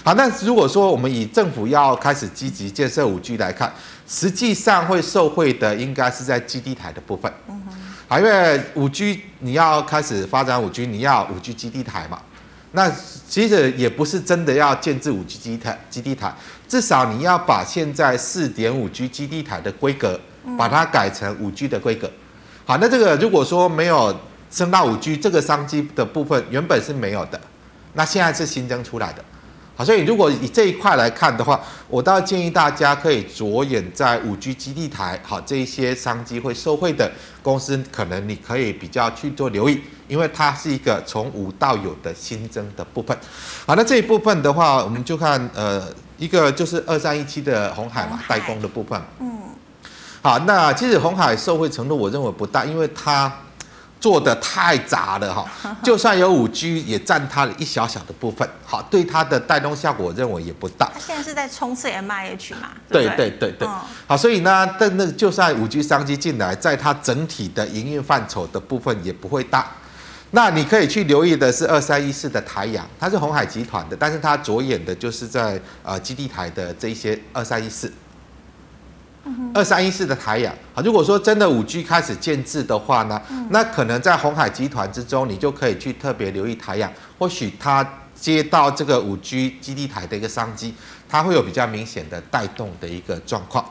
[0.08, 3.70] 好，那如果说我们以政府要开始积极建设五 G 来看，
[4.06, 7.30] 实际上会受惠的应该是在基地台的部分。
[7.46, 7.62] 嗯
[8.08, 12.18] 好，因为五 G 你要开始发展五 G，你要五 G 基地台嘛。
[12.72, 12.90] 那
[13.28, 16.34] 其实也不是真的要建置五 G 基台基地台，
[16.66, 20.18] 至少你要把现在四点五 G 基地台的规格，
[20.56, 22.10] 把它改成五 G 的规格。
[22.64, 24.18] 好，那这个如果说没有
[24.50, 27.38] 升到五 G 这个商机的部分，原本是没有的，
[27.92, 29.22] 那现在是新增出来的。
[29.78, 37.08] 好，所以如果以这一块来看的话，我倒建议大家可以着眼在五 G 基地台，好，这一些商机会受惠的
[37.44, 43.16] 公司，可能你可以比较去做留意，因为它是一个从无到有的新增的部分。
[43.64, 45.80] 好，那这一部分的话，我们就看呃
[46.16, 49.00] 一个就是二三一七的鸿海嘛，代工的部分。
[49.20, 49.30] 嗯。
[50.20, 53.32] 好，那其实鸿海受惠程度我认为不大，因为它。
[54.00, 55.44] 做的太杂了哈，
[55.82, 60.90] 就算有五 G 也占它的一小小的部分，好，对它的带动效果我认为也不大。
[60.94, 62.70] 它现在是在冲刺 MIH 嘛？
[62.88, 63.68] 对对对对，
[64.06, 69.66] 好，所以呢，但那就算五 G 商机进来，在它整体的营运范畴的部分也不会大。
[70.30, 77.92] 那你可以去留意的是二三一四的台阳，它是鸿海集团的，但是它着眼的就是在呃基地台的这一些二三一四。
[79.54, 90.74] 二三一四的台阳啊，如果说真的五 G 开始建制的话呢，那可能在鸿海集团之中，你就可以去特别留意台阳，或许它接到这个五 G 基地台的一个商机，
[91.08, 93.64] 它会有比较明显的带动的一个状况。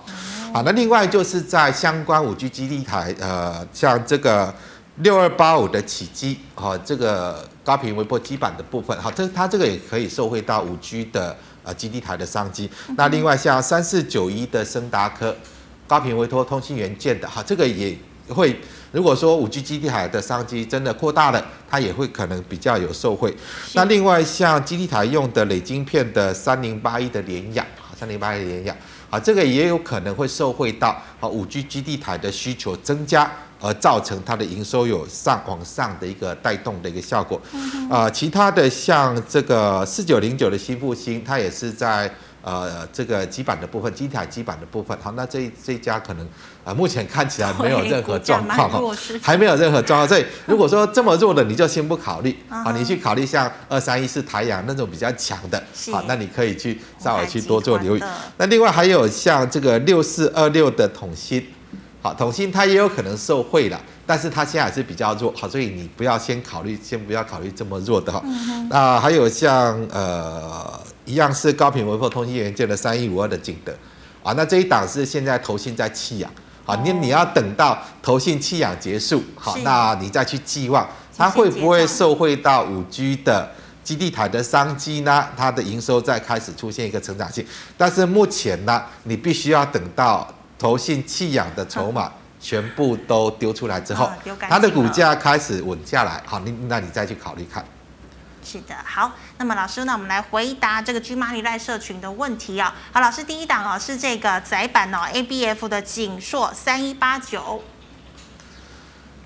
[0.54, 4.54] 好，那另外就是在相关五 G 基地台，呃，像这个
[4.98, 11.36] 六二八五的起机，哈，这个高频微波基板的部分，好，这它这个也可以受惠到五 G 的。
[11.68, 12.70] 呃，基地台的商机。
[12.96, 15.36] 那另外像三四九一的升达科，
[15.86, 17.94] 高频微托通信元件的哈，这个也
[18.30, 18.58] 会。
[18.94, 23.36] 如果说五 G 基地台的商机真的扩大了，它也会可能比较有受惠。
[23.74, 27.68] 那另外像基地台用的磊晶片的三零八一的联雅，
[28.00, 28.76] 三零八一的联亚，
[29.10, 30.90] 啊，这个也有可能会受惠到
[31.20, 33.30] 啊五 G 基地台的需求增加。
[33.60, 37.42] 而造成它的营收有上往上的一个带动的一个效果，
[37.90, 42.08] 啊、呃，其他的像这个四九零九的新复兴，它也是在
[42.56, 46.26] 呃这个基板的部分，基台基板的部分，好，那这这一家可能
[46.64, 48.80] 啊、呃、目前看起来没有任何状况哈，
[49.22, 58.04] 还没有任何状况，所以 如果说这么弱的，你就先不考虑，啊，你去考虑像二三一四台阳那种比较强的，好，那你可以去稍微去多做留意。
[58.38, 61.46] 那另外还有像这个六四二六的统新。
[62.00, 68.22] 好，统芯它也有可能受惠了，但是它现在还是比较弱，好，所以你不要先考虑，先不要考虑这么弱的哈。
[68.24, 70.77] 那、嗯呃、还有像呃
[71.08, 73.74] 一样是高频微波通信元件的三一五二的景德，
[74.22, 76.30] 啊，那这一档是现在投信在弃养，
[76.64, 83.50] 好，你你要等到投信弃养结束，好，那你再去寄望它会不会受惠到五 G 的
[83.84, 85.26] 基地台的商机呢？
[85.36, 87.44] 它的营收再开始出现一个成长性，
[87.78, 90.28] 但是目前呢，你必须要等到。
[90.60, 96.20] 投信弃养的筹码全部都丢出来之后，它的股价开始稳下来。
[96.26, 97.64] 好，你那你再去考虑看。
[98.48, 102.74] 是的，好，那么老师那，我们来回答这个 GMoney Live 社群的问题啊。
[102.94, 107.62] 好，老师第一档哦是这个窄板哦 ABF 的景硕三一八九。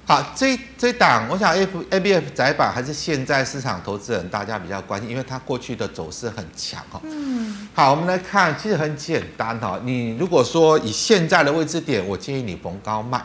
[0.08, 7.00] 好，这这档我想 F A B F 窄板还是现在市场投资人大家比较关心，因为它过去的走势很强哈。
[7.04, 7.70] 嗯。
[7.76, 9.80] 好，我们来看，其实很简单哈。
[9.84, 13.24] 你如果说以现在的位置点，我建议你逢高卖。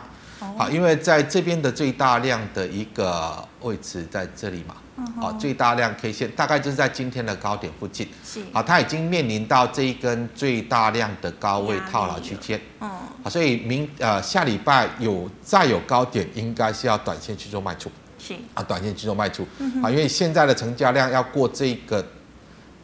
[0.59, 4.77] 好，因为在这边的最大量的一个位置在这里嘛。
[5.21, 8.09] 好，最大量 K 线大概就是在今天的高点附近。
[8.25, 8.41] 是。
[8.53, 12.59] 啊，它已经面临到这一根最大量的高位套牢区间。
[12.81, 12.91] 嗯。
[13.23, 17.91] 好，所以明呃下礼拜有再有高点，应该是要短线去做卖出。
[18.19, 18.35] 是。
[18.55, 19.47] 啊，短线去做卖出。
[19.59, 19.83] 嗯。
[19.83, 22.03] 啊，因为现在的成交量要过这个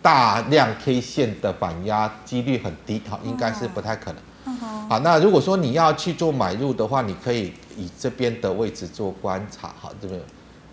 [0.03, 4.23] 大量 K 线的反压几率很低，好，应该是不太可能。
[4.47, 4.89] 嗯。
[4.89, 9.73] 好，那如果说你要去做买入的话，你可以以这边的位置做观察。
[9.81, 10.21] 好，这边。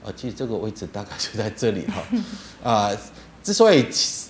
[0.03, 2.91] 啊，其实这个位置大概就在这里哈，啊，
[3.43, 3.85] 之所以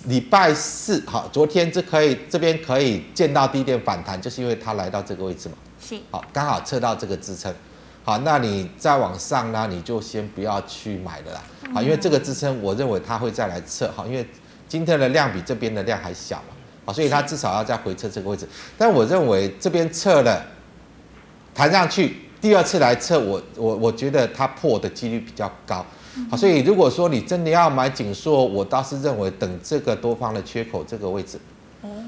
[0.06, 5.96] 礼拜四好，昨天这可以这边可以见到低点反弹，就是因为它来到这个位置嘛，是。
[6.10, 7.54] 好，刚好测到这个支撑，
[8.04, 11.42] 好，那你再往上呢，你就先不要去买了啦，
[11.74, 14.26] 好，因为这个支撑我认为它会再来测，好，因为
[14.68, 16.54] 今天的量比这边的量还小嘛，
[16.86, 20.44] 好，所以它至少要再回测这个位置，但我认为这边测了
[21.54, 25.84] 弹上去，第二次来测，我我我觉得它破的几率比较高。
[26.30, 31.38] 好，所以如果说你真的要买景硕，我倒是认为等这个多方的缺口这个位置，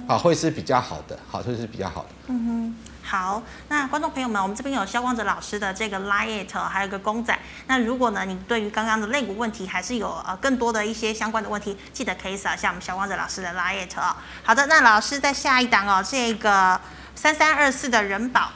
[0.08, 2.08] 好，会是比较好的，好，会是比较好的。
[2.26, 7.38] 嗯哼，好，那观众朋友们，我们这边有肖光哲老师的这个 LINE，还有个公仔。
[7.68, 14.16] 那如果呢，你对于刚刚的肋骨问题，还是有呃更多的一些相关的问题，记得可以扫一下我们肖光哲老师的 LINE 哦。
[14.42, 16.78] 好的，那老师在下一档哦，这个
[17.14, 18.50] 三三二四的仁宝。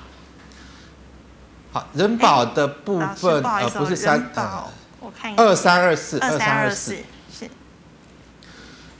[1.77, 4.19] 好，仁宝的部分呃、哦、不是三。
[4.99, 6.97] 我看一二三二四，二三二四
[7.31, 7.51] 是。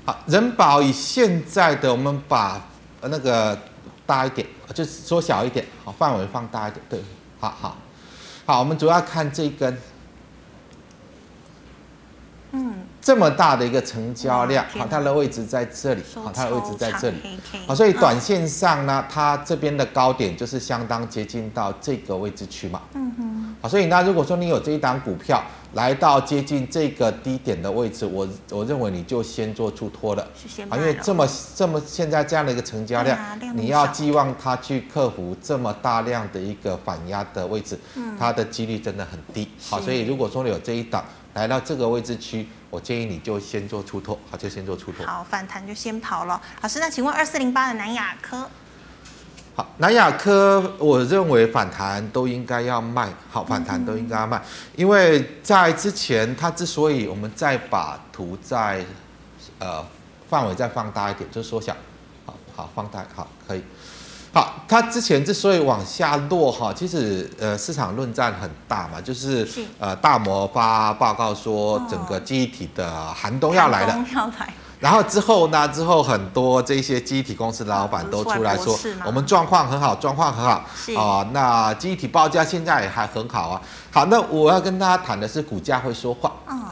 [0.05, 2.61] 好，人保以现在的我们把
[3.01, 3.59] 那个
[4.05, 7.03] 大一点，就是缩小一点，好，范围放大一点，对，
[7.41, 7.79] 好好
[8.45, 9.81] 好，我们主要看这一根，
[12.53, 17.17] 嗯，这么大的一个成交量，好，它的位置在这里，好，它的位置在这里，
[17.65, 25.43] 好，所以短线上呢，它这边的高点就是相当接近到这个位置去嘛，嗯哼，好，所以那如果说你有这一档股票。
[25.75, 30.27] 来到接近这个低点的位置，我我认为你就先做出脱了，
[30.71, 33.19] 啊，因为这么这么现在这样的一个成交量，
[33.53, 37.79] 你要寄望它去克服这么大量的一个反压的位置，
[38.19, 39.47] 它的几率真的很低。
[39.69, 45.05] 好，所以如果说你有这一档来到这个位置区，我建议你就先做出脱，好，就先做出脱。
[45.05, 46.41] 好，反弹就先跑了。
[46.63, 48.49] 老师，那请问二四零八的南亚科？
[49.57, 54.39] 好，南亚科，我认为反弹都应该要卖，好，反弹都应该要卖，
[54.77, 58.85] 因为在之前它之所以我们再把图再
[59.59, 59.83] 呃
[60.29, 61.75] 范围再放大一点，就缩小，
[62.27, 63.63] 好好放大，好可以，
[64.31, 74.05] 好，它之前之所以往下落哈，其实呃市场论战很大嘛，就是呃大摩发报告说整个记忆体的寒冬要来了。
[74.79, 75.67] 然后之后呢？
[75.69, 81.29] 之后很多这些记忆体公司的老板都出来说，我们状况很好，状况很好啊、呃。
[81.33, 83.61] 那记忆体报价现在也还很好啊。
[83.91, 86.31] 好，那我要跟大家谈的是股价会说话。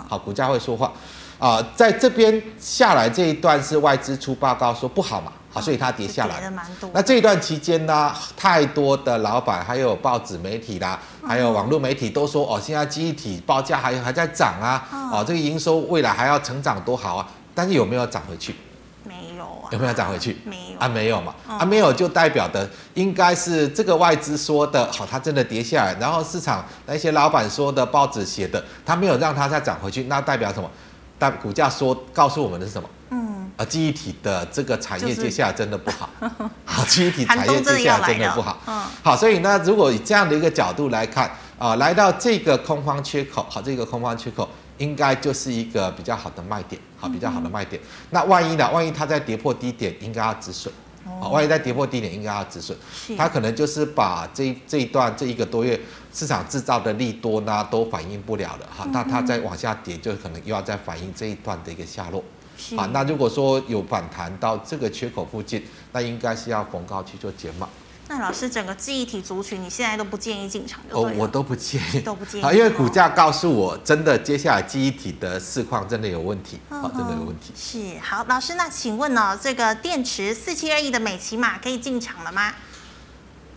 [0.08, 0.86] 好，股价会说话
[1.38, 1.66] 啊、呃。
[1.74, 6.52] 在这边下来这一段是外资出报告说不好嘛，好，所以它跌下来。
[6.92, 17.26] 那这一段期间呢，太多的老板还有报纸媒体啦，还有网络媒体都说哦，现在记忆体报价还还在涨啊，哦，这个营收未来还要成长多好啊。
[17.54, 18.54] 但是有没有涨回去？
[19.04, 19.68] 没有啊。
[19.70, 20.36] 有没有涨回去？
[20.44, 21.34] 没有啊，没有嘛。
[21.46, 30.70] 啊，没有就代表的应该是这个外资说的，好，它真的跌下来，然后市场那些老板说的、报纸写的，它没有让它再涨回去，那代表什么？
[31.18, 32.88] 但股价说告诉我们的是什么？
[33.10, 33.50] 嗯。
[33.56, 36.10] 啊，记忆体的这个产业接下来真的不好。
[36.64, 38.58] 好，记忆体产业接下来真的不好。
[38.66, 38.82] 嗯。
[39.02, 44.48] 好，所以呢，如果以这样的一个角度来看，啊，来到这个空方缺口，好，这个空方缺口。
[44.78, 47.80] 应该就是一个比较好的卖点，好，比较好的卖点。
[48.10, 48.70] 那万一呢？
[48.72, 50.72] 万一它在跌破低点，应该要止损。
[51.20, 52.76] 好，万一在跌破低点，应该要止损。
[53.16, 55.78] 它可能就是把这这一段这一个多月
[56.12, 58.66] 市场制造的利多呢，都反映不了了。
[58.74, 62.24] 哈，那它再往下跌，就可能又要再反映这一段的一个下落。
[62.76, 67.68] 好，那如果说有反弹到这个缺口附近，那应该是要逢高去做减码。
[68.06, 70.94] 那老师，整个记忆体族群，你现在都不建议进场的？
[70.94, 72.42] 哦，我都不建议，都不建议。
[72.44, 77.52] 好，因为股价告诉我，真的接下来记忆体的市况真的有问题，好，真的有问题。
[77.56, 82.52] 是，好，老师，那请问呢，这个电池四七二一的美骑马可以进场了吗？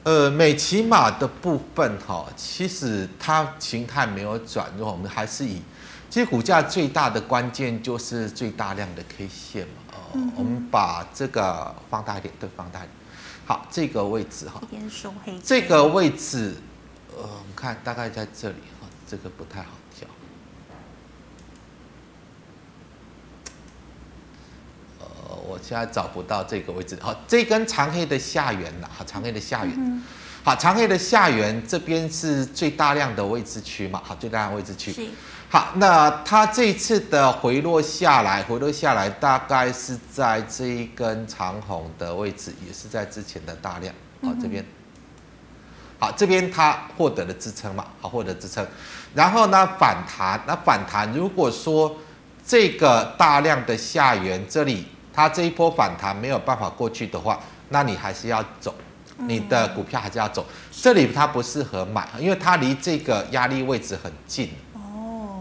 [0.03, 5.61] 呃，美骑马的部分哈，其实它形态没有转弱，我们还是以，
[6.09, 12.91] 其实股价最大的关键就是最大量的 K 线嘛，哦、呃嗯，我们把这个放大一点，对，放大一点。
[13.47, 14.61] 好，这个位置哈，
[15.41, 16.55] 这个位置，
[17.15, 20.05] 呃，我们看大概在这里哈，这个不太好调。
[24.99, 26.97] 呃，我现在找不到这个位置。
[27.01, 29.73] 好，这根长黑的下缘呐，好，长黑的下缘。
[29.77, 30.03] 嗯。
[30.43, 34.01] 好，长黑的下缘这边是最大量的位置区嘛？
[34.03, 35.09] 好，最大量的位置区。
[35.49, 43.93] 好，那它这一次的回落下来，回落下来大概是在这一根长红的位置，也是在之前的大量。
[44.21, 44.65] 好，这边，
[45.99, 47.85] 好，这边它获得了支撑嘛？
[48.01, 48.67] 好，获得支撑。
[49.13, 51.95] 然后呢，反弹，那反弹，如果说
[52.45, 57.39] 这个大量的下缘这里，它这一波反弹没有办法过去的话，
[57.69, 58.75] 那你还是要走，
[59.19, 60.45] 你的股票还是要走。
[60.73, 64.51] 这里它不适合买，因为它离这个压力位置很近。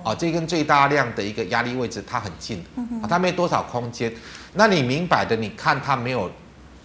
[0.07, 2.65] 啊，这根最大量的一个压力位置它很近，
[3.03, 4.15] 啊，它没多少空间。
[4.55, 6.31] 那你明摆的，你看它没有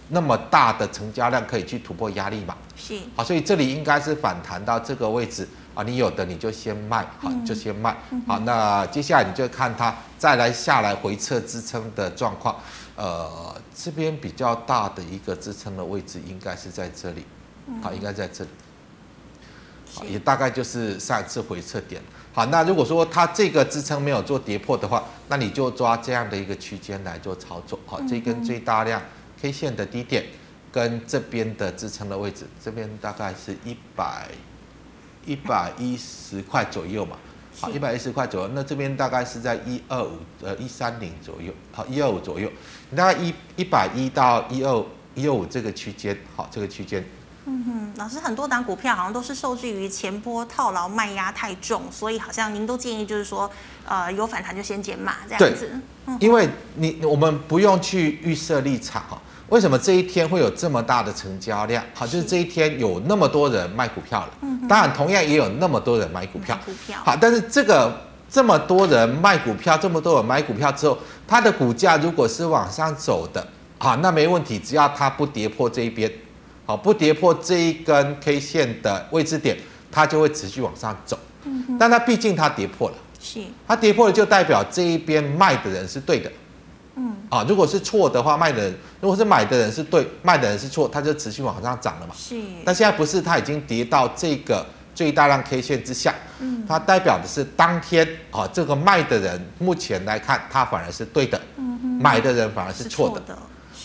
[0.08, 2.56] 那么大的成交量可以去突破压力嘛？
[2.74, 2.98] 是。
[3.14, 7.96] 啊，所以这里应该是反弹到这个位置啊，你有的你就先卖，好，就先卖。
[8.26, 12.56] 好，那接下来你就看它再来下来回撤支撑的状况。
[12.96, 17.24] 呃，这边比较大的一个支撑的位置应该是在这里，
[17.80, 18.50] 好，应该在这里。
[20.08, 22.02] 也大概就是上一次回撤点。
[22.34, 27.78] 好，那如果说它这个支撑没有做跌破的话，那你就抓这样的一个区间来做操作。
[27.84, 29.02] 好，这根最大量
[29.40, 30.24] K 线的低点
[30.72, 34.28] 跟这边的支撑的位置，这边大概是一百
[35.26, 37.18] 一百一十块左右嘛。
[37.60, 38.50] 好，一百一十块左右。
[38.54, 41.52] 那这边大概是在一二五呃一三零左右。
[41.70, 42.50] 好，一二五左右，
[42.88, 44.82] 你大概一一百一到一二
[45.14, 46.16] 一二五这个区间。
[46.34, 47.04] 好，这个区间。
[47.44, 53.50] 嗯哼，老师，很多档股票好像都是受制于前波套牢卖压太重，所以好像您都建议就是说，
[53.84, 55.80] 呃，有反弹就先减码这样子。
[56.06, 61.84] 嗯，因为你我们不用去预设立场哈，为什么这一天会有这么大的成交量？
[61.94, 64.30] 好，就是这一天有那么多人卖股票了。
[64.42, 66.56] 嗯，当然同样也有那么多人买股票。
[66.64, 67.00] 股票。
[67.04, 67.92] 好，但是这个
[68.30, 73.44] 这么多人卖股票，这么多人买股票之后，它的股价如果是往上走的，
[73.78, 76.08] 好，那没问题，只要它不跌破这一边。
[76.64, 79.56] 好，不跌破这一根 K 线的位置点，
[79.90, 81.18] 它就会持续往上走。
[81.44, 86.30] 嗯，但它毕竟它跌破了，是它跌破了，就代表这一边卖的人是对的。
[86.94, 92.14] 嗯，啊，如果是错的话，卖的人如果是买的人是对，卖的人是错，它就持续往上涨了嘛。
[92.16, 96.14] 是，但现在不是，它已经跌到这个最大量 K 线之下。
[96.38, 101.40] 嗯，它代表的是当天啊，这个卖的人目前来看，它反而是对的。
[101.56, 103.36] 嗯哼，买的人反而是错的。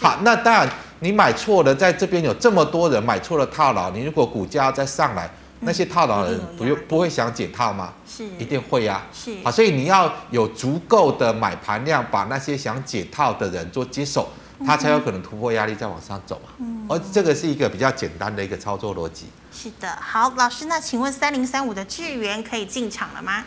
[0.02, 0.70] 好，那当然。
[1.00, 5.30] 你买错了，在这边有这么多人买错了套牢，你如果股价再上来，
[5.60, 7.94] 那些套牢的人不用不会想解套吗？
[8.10, 9.04] 是，一定会呀。
[9.14, 14.28] 是，好，所以你要有足够的买盘量，把那些想解套的人做接手，
[14.66, 16.50] 他才有可能突破压力再往上走嘛。
[16.58, 19.28] 嗯，而这个是一个比较简单的一个操作逻辑。
[19.54, 23.44] 是的，好，老师，那请问三零三五的智源可以进场了吗？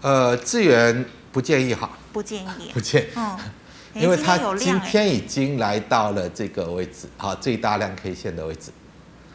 [0.00, 3.06] 呃，智源不建议哈，不建议， 不建议。
[3.14, 3.38] 嗯。
[3.94, 8.70] 因为它今天已经来到了这个位置，好，最大量 K 线的位置，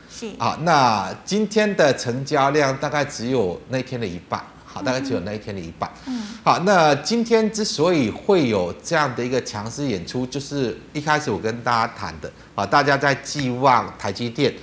[0.10, 14.54] 是，好，那今天的成交量大概只有那天的一半，好，大概只有那一天的一半，嗯，好，那今天之所以会有这样的一个强势演出，就是一开始我跟大家谈的，啊，大家在寄望台积电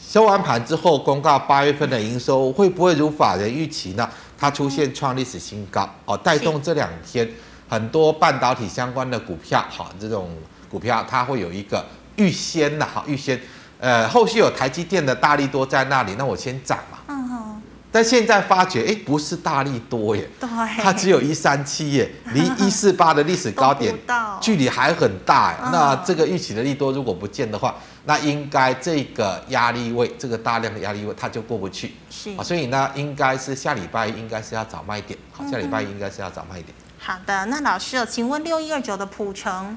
[0.00, 4.08] 收完盘之后公告八月份的营收会不会如法人预期呢？
[4.38, 7.28] 它出现创历史新高，哦，带动这两天。
[7.68, 10.30] 很多半导体相关的股票，哈，这种
[10.68, 11.84] 股票它会有一个
[12.16, 13.40] 预先的，哈，预先，
[13.78, 16.98] 呃，后续有台积电的大力多在那里，那我先涨嘛。
[17.08, 17.62] 嗯哼。
[17.92, 20.48] 但现在发觉，哎，不是大力多耶，对，
[20.82, 23.94] 它只有一三七耶， 离一四八的历史高点
[24.38, 25.70] 距离还很大。
[25.72, 31.94] 那这个预期的利多如果不见的话，那应该这个压力位，这个大量的压力位，它就过不去。
[32.10, 32.30] 是。
[32.36, 36.74] 啊，所以呢，应该是下礼拜应该是要找卖点，好，下礼拜应该是要找卖点。
[36.98, 39.76] 好的，那老师，请问六一二九的普成，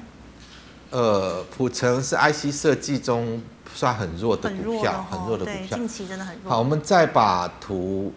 [0.90, 3.40] 呃，普成是 IC 设计中
[3.72, 6.50] 算很弱的股票，很弱的股票，近期真的很弱。
[6.50, 8.12] 好，我们再把图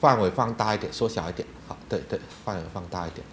[0.00, 1.46] 范围放大一点，缩小一点。
[1.68, 3.26] 好，对对，范围放大一点。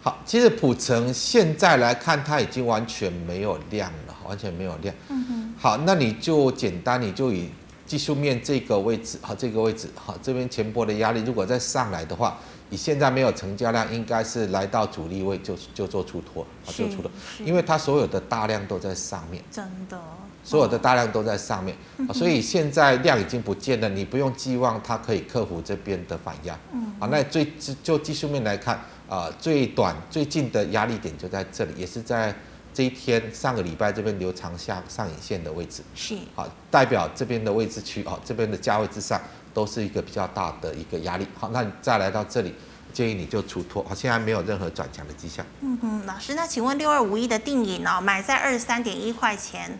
[0.00, 4.94] 好，其实普成现在来看，它已经完全没有量了，完全没有量。
[5.08, 5.54] 嗯哼。
[5.58, 7.50] 好，那你就简单，你就以
[7.86, 12.38] 技术面这个位置，好，这个位置，好，这边前波的压力，如果再上来的话。
[12.68, 17.10] 你现在没有成交量，应该是来到主力位就就做出脱啊，就出脱，
[17.44, 19.96] 因为它所有的大量都在上面，真的，
[20.42, 21.76] 所有的大量都在上面，
[22.08, 27.46] 哦、所以现在量已经不见了，你不用寄望它可以克服这边的反压，嗯，啊，那最
[27.84, 32.34] 就技术面来看，啊，最短最近的压力点就在这里，也是在
[32.74, 39.20] 这一天上个礼拜这边留长下上影线的位置，是，啊，代表这边的位置区，啊，这边的价位之上。
[39.56, 41.26] 都是一个比较大的一个压力。
[41.34, 42.54] 好，那你再来到这里，
[42.92, 43.82] 建议你就出脱。
[43.84, 45.46] 好，现在没有任何转强的迹象。
[45.62, 49.78] 嗯哼，老师，那请问六二五一的定影哦，买在二十三点一块钱。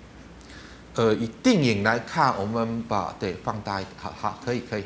[0.94, 4.84] 呃，以定影来看，我们把对放大一点，好好，可以可以。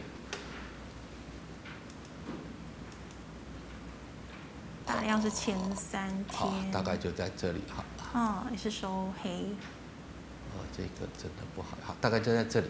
[4.84, 6.41] 大量是前三天。
[6.41, 7.84] 好，大概就在这里哈。
[8.12, 9.30] 哦，也是收黑。
[10.51, 11.78] 哦，这个真的不好。
[11.80, 12.66] 好，大概就在这里。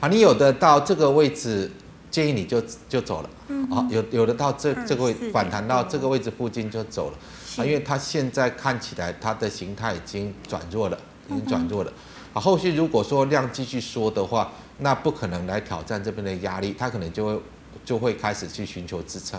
[0.00, 1.70] 啊，你有的到这个位置，
[2.10, 3.30] 建议你就就走了。
[3.48, 3.70] 嗯。
[3.70, 7.16] 啊，有有的到这这个位反弹到这个位置附近就走了。
[7.58, 10.98] 啊，因为它现在看起来它的形态已经转弱了，
[11.28, 11.92] 已经转弱了。
[12.32, 17.42] 啊，后续如果说量继续缩的话，那不可能来挑战这边的压力，它可能就会
[17.84, 19.38] 就会开始去寻求支撑。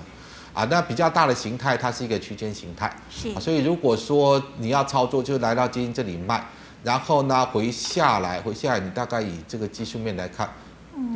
[0.54, 3.40] 啊，那比较大的形态，它是一个区间形态，是、啊。
[3.40, 6.46] 所以如果说你要操作，就来到接近这里卖，
[6.84, 10.50] 然后呢回下来，回下来，你大概以这个技术面来看，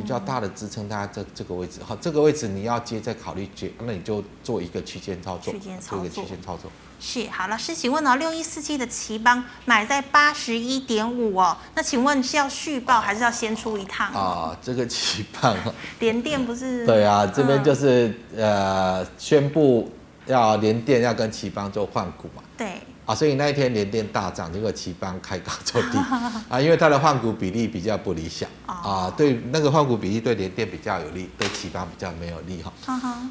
[0.00, 6.70] 比较大的支撑大概这这个位置，好，这个位置你要接再考虑接，那你就做一个区间操作，区间操作，做一个区间操作。
[6.98, 14.56] 是，好，老师，请问哦，六一四七的奇邦买在八十一点五哦，那请问是要续报还是要先出一趟啊？
[14.62, 15.54] 这个奇邦，
[15.98, 16.86] 联电不是？
[16.86, 19.92] 对啊，这边就是、嗯、呃宣布
[20.24, 22.42] 要联电要跟奇邦做换股嘛。
[22.56, 22.80] 对。
[23.06, 25.98] 啊，所以那一天联电大涨，结果旗邦开高走低
[26.48, 32.72] 啊，因为它的换股比例比较不理想啊，对那个换股比例对联电比较有利，对旗邦比较没有利哈。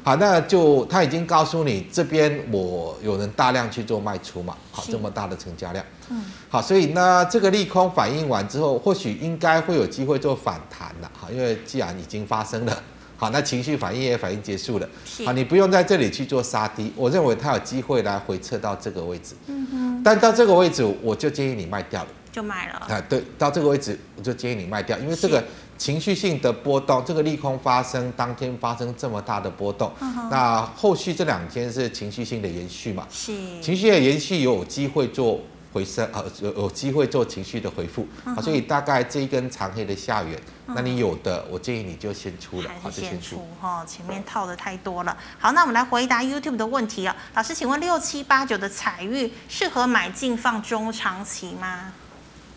[0.02, 12.82] 好，那就他已经告诉你这边我有人大量去做卖出嘛，好，这么大的成交量，嗯，好，所以呢这个利空反应完之后，或许应该会有机会做反弹了，哈，因为既然已经发生了。
[13.16, 14.88] 好，那情绪反应也反应结束了。
[15.24, 19.34] 好，你不用在这里去做杀低，我认为它有机会来回撤到这个位置。
[19.46, 20.02] 嗯哼。
[20.04, 22.08] 但到这个位置，我就建议你卖掉了。
[22.30, 22.74] 就卖了。
[22.88, 25.42] 啊，对，到这个位置我就建议你卖掉，因为这个
[25.78, 33.06] 情绪性的波动，这个利空发生当天发生这么大的波动，嗯、那后续这两天是情绪性的延续嘛？
[33.10, 33.32] 是。
[33.62, 35.40] 情绪的延续有机会做。
[35.76, 45.14] 回升啊，有有机会做情绪的回复啊，所以大概这一根长黑的下缘，那你有的，我建议你就先出了，好，就先出哈，前面套的太多了。
[45.38, 51.92] 好，那我们来回答 YouTube 的问题啊，老师，请问六七八九的彩玉适合买进放中长期吗？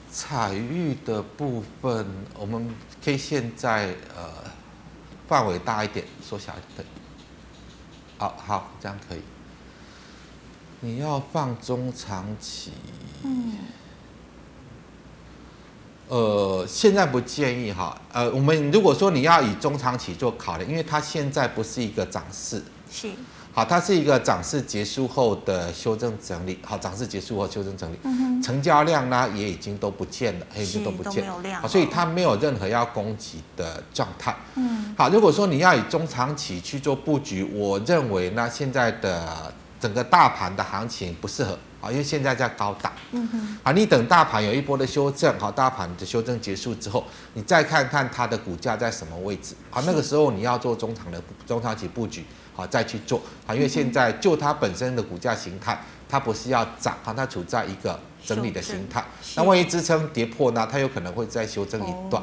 [0.09, 2.07] 彩玉的部分，
[2.37, 4.29] 我们可以现在呃
[5.27, 6.87] 范围大一点，缩小一点，
[8.17, 9.19] 好好，这样可以。
[10.81, 12.71] 你要放中长期，
[13.23, 13.53] 嗯，
[16.07, 23.09] 呃，现在不建议哈，呃，我们如果说你要以中长期做考量，因为它现在不是一个涨势，是，
[23.51, 39.53] 好，它是一个涨势结束后的修正整理，好，涨势结束后修正整理，嗯哼，成交量呢也已经都不见了，已经都不见了，所以它没有任何要攻击的状态，嗯，好，如果说你要以中长期去做布局，我认为呢现在的。
[39.79, 42.91] 整个大盘的行情不适合啊，因为现在在高档。
[43.11, 43.57] 嗯哼。
[43.63, 49.55] 啊，你等大盘有一波的修正，好，大盘的修正结束之后，你再看看它的股价在什么位置。
[49.69, 53.21] 好，那个时候你要做中长的中长期布局，好，再去做。
[53.47, 59.01] 啊，因为现在就它本身的股价形态，它不是要涨，啊，它处在一个整理的形态。
[59.35, 60.67] 那万一支撑跌破呢？
[60.69, 62.21] 它有可能会再修正一段。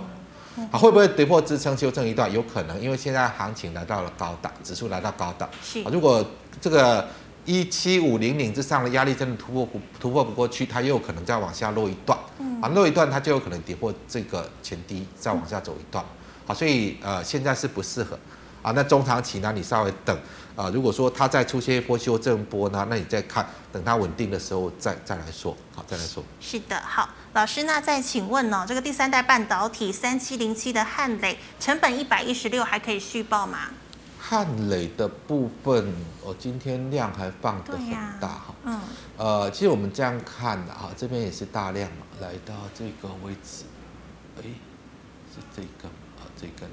[0.70, 2.30] 啊，会不会跌破支撑修正一段？
[2.30, 5.48] 有可能，因为现在行情来到了高档，指数来到高档。
[5.62, 5.82] 是。
[5.84, 6.22] 如果
[6.60, 7.08] 这个。
[7.46, 12.18] 一七五零零之上的压力真的突破不突破不过去，它又有可能再往下落一段，
[12.60, 16.04] 啊，落一段它就有可能跌破这个前低，再往下走一段，
[16.44, 18.18] 好，所以呃现在是不适合，
[18.62, 20.18] 啊，那中长期呢你稍微等，
[20.56, 26.24] 啊，如果说它再出现一波修正波呢，那你再看，等它稳定的时候再再来说，好，再来说。
[26.40, 33.68] 是的，好，老师，那再请问呢、哦，这个第三代半导体三七零七的汉磊成本一百一十六，还可以续报吗？
[34.28, 37.88] 汉磊的部分，我今天量还放得很
[38.20, 38.80] 大哈、啊，嗯，
[39.16, 43.62] 呃，其实我们这样看的哈，这边也是大量嘛，来到这个位置，
[44.38, 44.42] 哎，
[45.32, 46.68] 是这根啊，这根，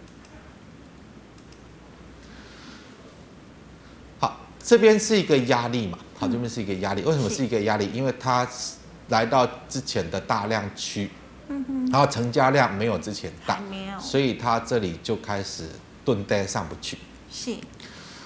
[4.19, 7.87] 好，这边是一个压力嘛，好，这边是一个压力，为什么是一个压力？
[7.93, 8.47] 因为它
[9.09, 11.11] 来到之前的大量区，
[11.49, 15.69] 嗯哼，然后成交量没有之前大，没有，所以它这里就开始
[16.03, 16.97] 顿带上不去。
[17.33, 17.55] 是，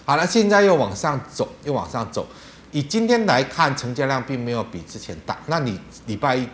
[0.04, 2.28] 好了，现在又往上走，又往上走。
[2.74, 5.38] 以今天来看，成交量并没有比之前大。
[5.46, 6.46] 那你礼拜一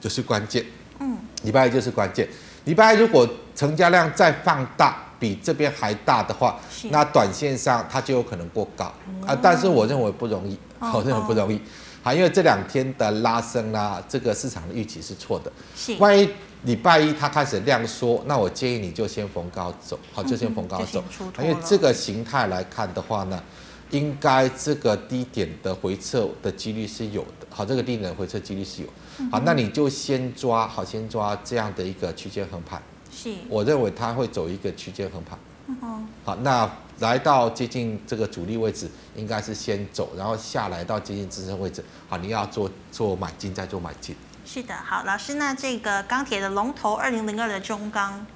[0.00, 0.64] 就是关键，
[0.98, 2.28] 嗯，礼拜一就是关键。
[2.64, 6.58] 礼拜一如果成交量再放大，比这边还大的话，
[6.90, 8.92] 那短线上它就有可能过高
[9.24, 9.38] 啊。
[9.40, 11.60] 但是我认为不容易，我认为不容易。
[12.02, 15.52] 好，因为这两天的拉升啊，这个市场的预期是错的。
[15.76, 16.28] 是，万一。
[16.64, 21.02] 礼拜一它开始量缩，那我建议你就先逢高走，好，就先逢高走，
[21.38, 23.42] 因为这个形态来看的话呢，
[23.90, 28.88] 应该这个低点的回撤的几率是有的，好，这个低点的回撤几率是有，
[29.30, 38.86] 好，那你就先抓，好，先抓这样的一个区间横盘，是，我认为它会走一个区间横盘，嗯，好，那来到接近这个主力位置，
[39.16, 44.14] 应该是先走，然后下来到接近支撑位置，好，你要做做买进再做买进。
[44.52, 48.26] 是的，好，老师，那这个钢铁的龙头二零零二的中钢，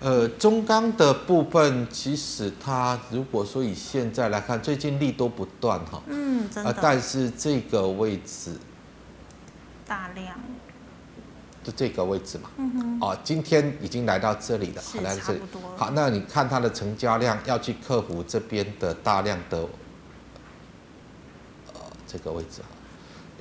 [0.00, 8.58] 呃，中钢的部分，其实它如果说以现在来看，最近利多不断哈，嗯，真的，但是这个位置
[9.86, 10.36] 大量，
[11.62, 12.50] 就这个位置嘛。
[12.56, 12.98] 嗯。
[13.00, 15.40] 哦，今天已经来到这里了，是来到这里。
[15.76, 19.58] 好，那你看它的成交量要去克服这边的大量的，
[21.74, 22.66] 呃，这个位置啊，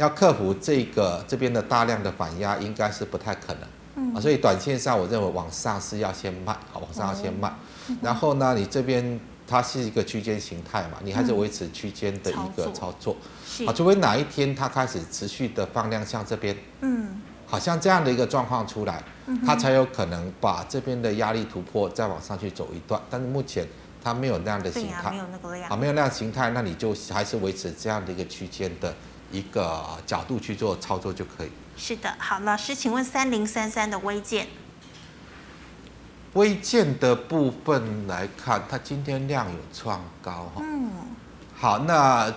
[0.02, 3.64] 要克服这个这边的大量的反压，应该是不太可能。
[3.96, 4.16] 嗯。
[4.16, 7.54] 啊，所以短线上我认为往上是要先卖，好，往上要先卖。
[7.88, 7.98] 嗯。
[8.02, 9.20] 然后呢，你这边。
[9.48, 13.18] 它是一个区间形态嘛，你还是维持区间的一个操作，
[13.60, 19.04] 嗯、啊，除非哪一天它开始持续的放量向这边，嗯，好像这样的一个状况出来，
[19.46, 23.02] 它才有可能把这边的压力突破，再往上去走一段。
[23.10, 23.68] 但是目前
[24.02, 28.96] 它没有那样的形态，啊，没有那个量，啊，没有那样形态，那你就还是维持这样的一个区间的
[29.32, 31.50] 一个角度去做操作就可以。
[31.78, 34.48] 是的，好，老师，请问三零三三的微健。
[36.34, 40.62] 微键的部分来看，它今天量有创高哈。
[40.62, 40.90] 嗯。
[41.56, 42.34] 好，那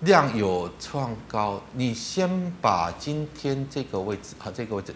[0.00, 4.94] 量有创高，你先把今天这个位置，好，这个位置，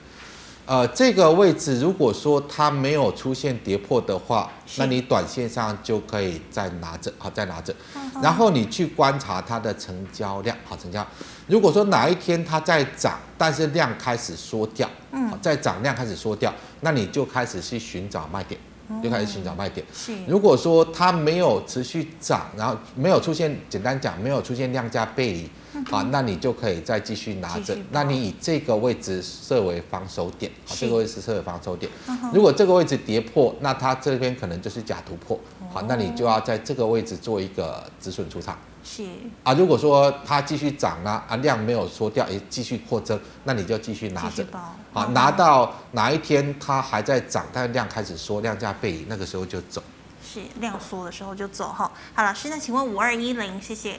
[0.67, 7.73] 呃，这个位置如果说它没有出现跌破的话，那你短线上就可以再拿着，好，再拿着。
[8.21, 11.07] 然后你去观察它的成交量，好，成交。
[11.47, 18.61] 如果说哪一天它在涨，但是量开始缩掉，嗯，在涨量开始缩掉，那你就开始去寻找卖点，
[19.01, 19.87] 就开始寻找卖点。
[19.95, 20.13] 是。
[20.27, 25.51] 如果说它没有持续涨，然后没有出现，简单讲，没有出现量价背离，
[25.91, 27.77] 好，那你就可以再继续拿着。
[27.91, 31.91] 那你以这个位置设为防守点，好，这个位置设为防守点。
[32.33, 35.39] 如果这个位置跌破，那它这边可能就是假突破，
[35.73, 38.57] 好，那你就要在这个位置做一个止损出场。
[38.83, 39.05] 是
[39.43, 44.47] 啊，如果说它继续涨呢，啊量没有缩掉，也继续扩增，那你就继续拿着，
[44.93, 49.83] 好，拿到哪一天它还在涨，但量开始缩，量价背离，那个时候就走。
[50.23, 51.91] 是量缩的时候就走哈。
[52.15, 53.99] 好，老师，那请问五二一零，谢谢。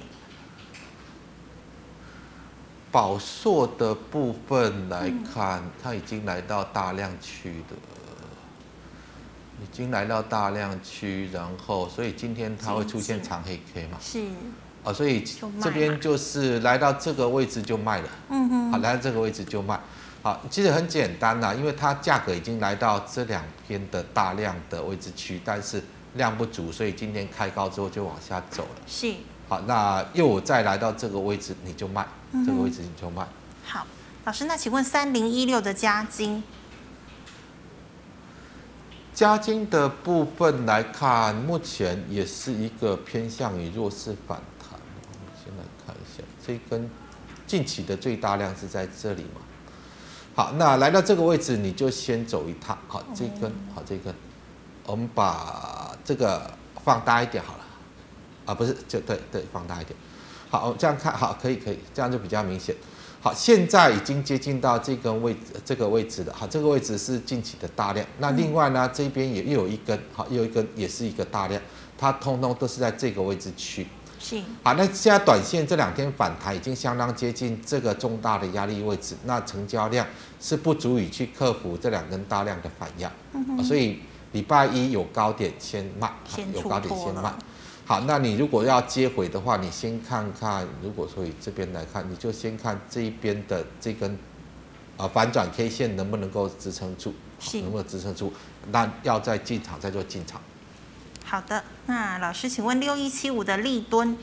[2.98, 7.76] 宝硕的部分来看，嗯、它已经来到大量区的，
[9.62, 14.00] 已经来到大量区，然后所以今天它会出现长黑 K 嘛？
[14.02, 14.24] 是。
[14.84, 15.24] 啊，所以
[15.62, 19.80] 这边就是来到这个位置就卖了，嗯哼，好，来到这个位置就卖，
[20.24, 25.84] 好，其实很简单啦，因为它价格已经来到这两边的大量的位置区，但是
[26.16, 29.14] 量不足，所以今天开高之后就往下走了，是，
[29.50, 32.06] 好，那又再来到这个位置你就卖，
[32.46, 33.26] 这个位置你就卖。
[33.66, 33.88] 好，
[34.26, 36.44] 老师，那请问三零一六的加金，
[39.14, 44.78] 加金的部分来看，目前也是一个偏向于弱势反弹。
[45.42, 46.24] 先来看一下。
[46.46, 46.90] 这根
[47.46, 49.42] 近期的最大量是在这里嘛？
[50.36, 52.78] 好，那来到这个位置，你就先走一趟。
[52.90, 54.14] 好，这根好，这根，
[54.86, 56.52] 我们把这个
[56.84, 57.60] 放大一点好了。
[58.48, 59.96] 啊，不是，就对对，放大一点。
[60.50, 62.76] 好，这样看好，可以可以，这样就比较明显。
[63.20, 66.34] 好，现在已经接近到这根位置，这个位置了。
[66.34, 68.06] 好，这个位置是近期的大量。
[68.20, 71.62] 那另外呢，这边也又有一根，好，又有一根也是一个大量，
[71.98, 73.86] 它通通都是在这个位置区。
[74.64, 80.06] 好，那现在短线这两天反弹已经相当接近这个重大的压力位置，那成交量
[80.40, 84.00] 是不足以去克服这两根大量的反压，嗯，所以
[84.32, 87.34] 礼拜一有高点先卖，先有高点先卖。
[87.88, 94.20] 好，那你如果要接回的话，你先看看，如果说以这边来看，你就先看这一边的这根
[94.98, 97.14] 啊反转 K 线能不能够支撑住，
[97.54, 98.34] 能不能支撑住，
[98.72, 100.42] 那要再进场再做进场。
[101.24, 104.18] 好的，那老师，请问六一七五的立吨，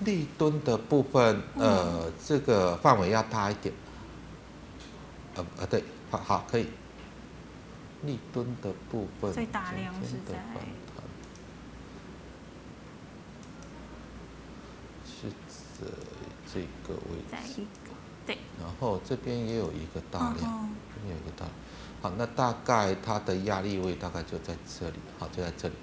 [0.00, 3.74] 立敦的部分，呃，这个范围要大一点，
[5.36, 6.66] 呃呃，对，好好可以。
[8.02, 10.34] 立敦的部分，最大量是在
[15.04, 15.28] 是
[15.78, 15.86] 在
[16.52, 17.16] 这个位
[17.54, 17.62] 置，
[18.26, 21.54] 对，然后这边也有一个大量，这边有一个大量。
[22.02, 25.74] 好，那大概它的压力位大概就在这里，好，就在这里。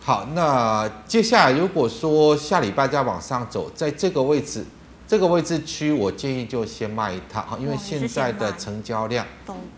[0.00, 4.64] 好，那接下来如果说下礼拜再往上走，在这个位置，
[5.12, 9.26] 这个位置区，我建议就先卖一套，好，因为现在的成交量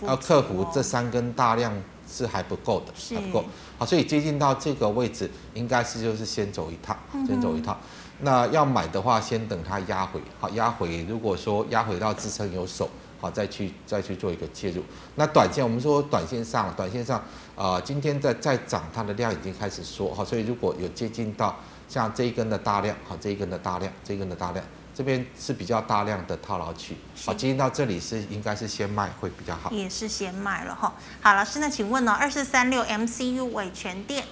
[0.02, 1.74] 要克服这三根大量
[2.08, 3.44] 是还不够的，还不够。
[3.76, 7.76] 好，所以接近到这个位置，应该是就是先走一趟，先走一趟。
[8.20, 12.88] 那要买的话，先等它压回，好，压回，如果说压回到支撑有手。
[13.20, 14.84] 好，再去再去做一个介入。
[15.16, 17.18] 那短线，我们说短线上，短线上，
[17.56, 21.56] 啊、呃，今天在在涨，它的量已经开始缩，好，所以如果有接近到
[21.88, 24.64] 像这一根的大量，好，这一根的大量，这一根的大量，
[24.94, 29.70] 这边是比较大量的套牢区，好，今天到这里是应该是先卖会比较好。
[29.72, 30.94] 也是先卖了哈。
[31.20, 34.24] 好，老师，那请问呢，二四三六 MCU 伟全店。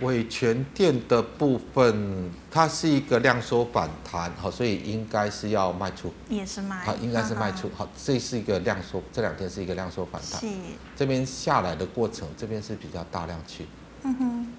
[0.00, 10.48] 伟诠电的部分，它是一个量缩反弹，好，所以应该是要卖出，也是卖，好，应该是卖出，好，这是一个量缩，这两天是一个量缩反弹，是，
[10.94, 13.66] 这边下来的过程，这边是比较大量区，
[14.02, 14.52] 嗯哼，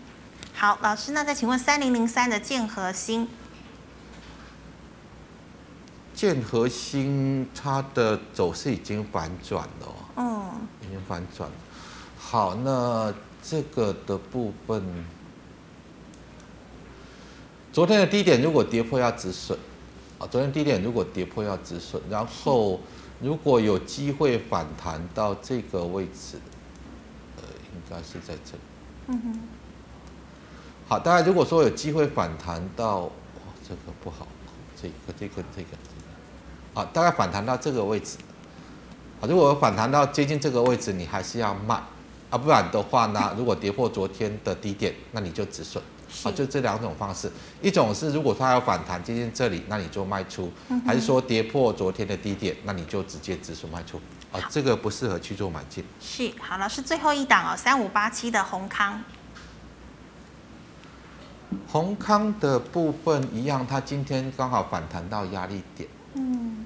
[0.55, 3.28] 好，老师，那再请问三零零三的建和兴，
[6.18, 10.51] 建和兴它的走势已经反转了，嗯，
[10.82, 11.55] 已经反转了，
[12.18, 13.13] 好，那
[13.43, 14.84] 这个的部分。
[17.72, 19.55] 昨天的低点如果跌破要止损，
[20.18, 22.80] 啊，昨天低点如果跌破要止损，然后
[23.22, 26.39] 如果有机会反弹到这个位置，
[27.36, 27.43] 呃，
[27.76, 28.59] 应该是在这里。
[29.09, 29.39] 嗯哼。
[30.88, 33.11] 好，大家如果说有机会反弹到，哇，
[33.61, 34.26] 这个不好，
[34.82, 35.96] 这个这个这个这个，
[36.78, 38.17] 啊，大概反弹到这个位置，
[39.19, 41.73] 啊，如果反弹到接近这个位置，你还是要卖，
[42.30, 45.84] 啊，不然的话呢， 如果跌破昨天的低点，那你就止损。
[46.23, 47.30] 啊，就这两种方式，
[47.61, 50.45] 一种是如果它要反弹接近这里，那你就卖出；
[50.86, 53.99] 还是说跌破昨天的低点，那你就直接止损卖出。
[54.32, 55.84] 啊，这个不适合去做买进。
[55.99, 59.03] 是，好了，是最后一档哦，三五八七的宏康。
[61.67, 65.89] 宏康的部分一样，它今天刚好反弹到压力点。
[66.18, 66.65] 嗯。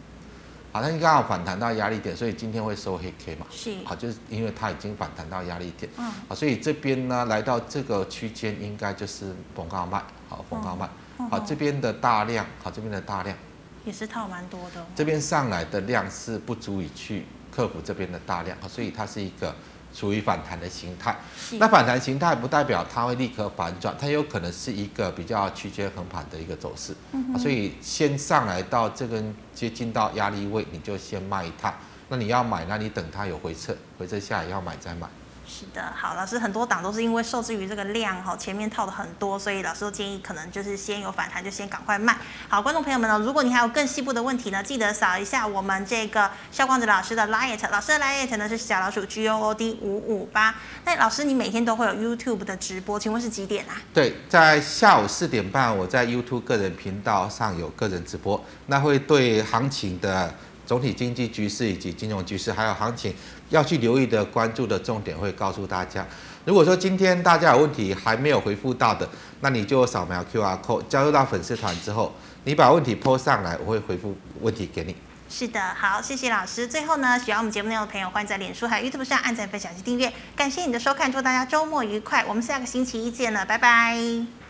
[0.74, 3.45] 好，那你刚好反弹到压力点，所以今天会收黑 K 嘛？
[3.52, 3.76] 是。
[3.84, 5.91] 好，就是因为它已经反弹到压力点。
[5.97, 6.12] 嗯。
[6.30, 10.02] 好，所以这边呢，来到这个区间，应该就是逢高卖。
[10.30, 10.89] 好，逢高卖。
[11.20, 13.38] 嗯、好，这边的大量，好，这边的大量
[13.84, 14.86] 也是套蛮多的。
[14.95, 19.54] 这边上来的量是不足以去克服这边的大量，好，所以它是一个。
[19.94, 21.16] 属于反弹的形态，
[21.60, 31.74] 那反弹形态不代表它会立刻反转，它有可能是一个比较区间横盘的一个走势，嗯，所以先上来到这根接近到压力位，你就先卖一趟。
[32.10, 35.08] 那你要买，那你等它有回撤，回撤下来要买再买。
[35.54, 42.18] 是的，好，老师，很多档都是因为受制于这个量哈，前面套的很多，所以老师都建议可能就是先有反弹就先赶快卖。
[42.47, 50.56] 好，观众朋友们呢，如果你还有更细部的问题呢，记得扫一下我们这个肖光子老师的 LINE，老师的 LINE 呢是小老鼠 G O O D 五五八。
[50.86, 53.76] 那老师，你每天都会有 YouTube 的直播，请问是几点啊？
[53.93, 60.34] 对，在下午四点半，我在 YouTube 个人频道上有个人直播，那会对行情的。
[60.72, 63.13] 总体经济局势以及金融局势，还有行情
[63.49, 66.07] 要去留意的、关注的重点，会告诉大家。
[66.45, 69.05] 如果说今天大家有问题还没有回复到的，
[69.41, 72.13] 那你就扫描 QR code 加入到粉丝团之后，
[72.45, 74.95] 你把问题 po 上来，我会回复问题给你。
[75.30, 76.65] 是的，好，谢谢老师。
[76.65, 80.09] 最后呢，喜欢我们节目内容的朋友，欢迎在脸书还有 YouTube 上按赞、分享及订阅。
[80.38, 82.24] 感谢你的收看，祝大家周末愉快。
[82.26, 84.41] 我们下个星期一见了，拜拜。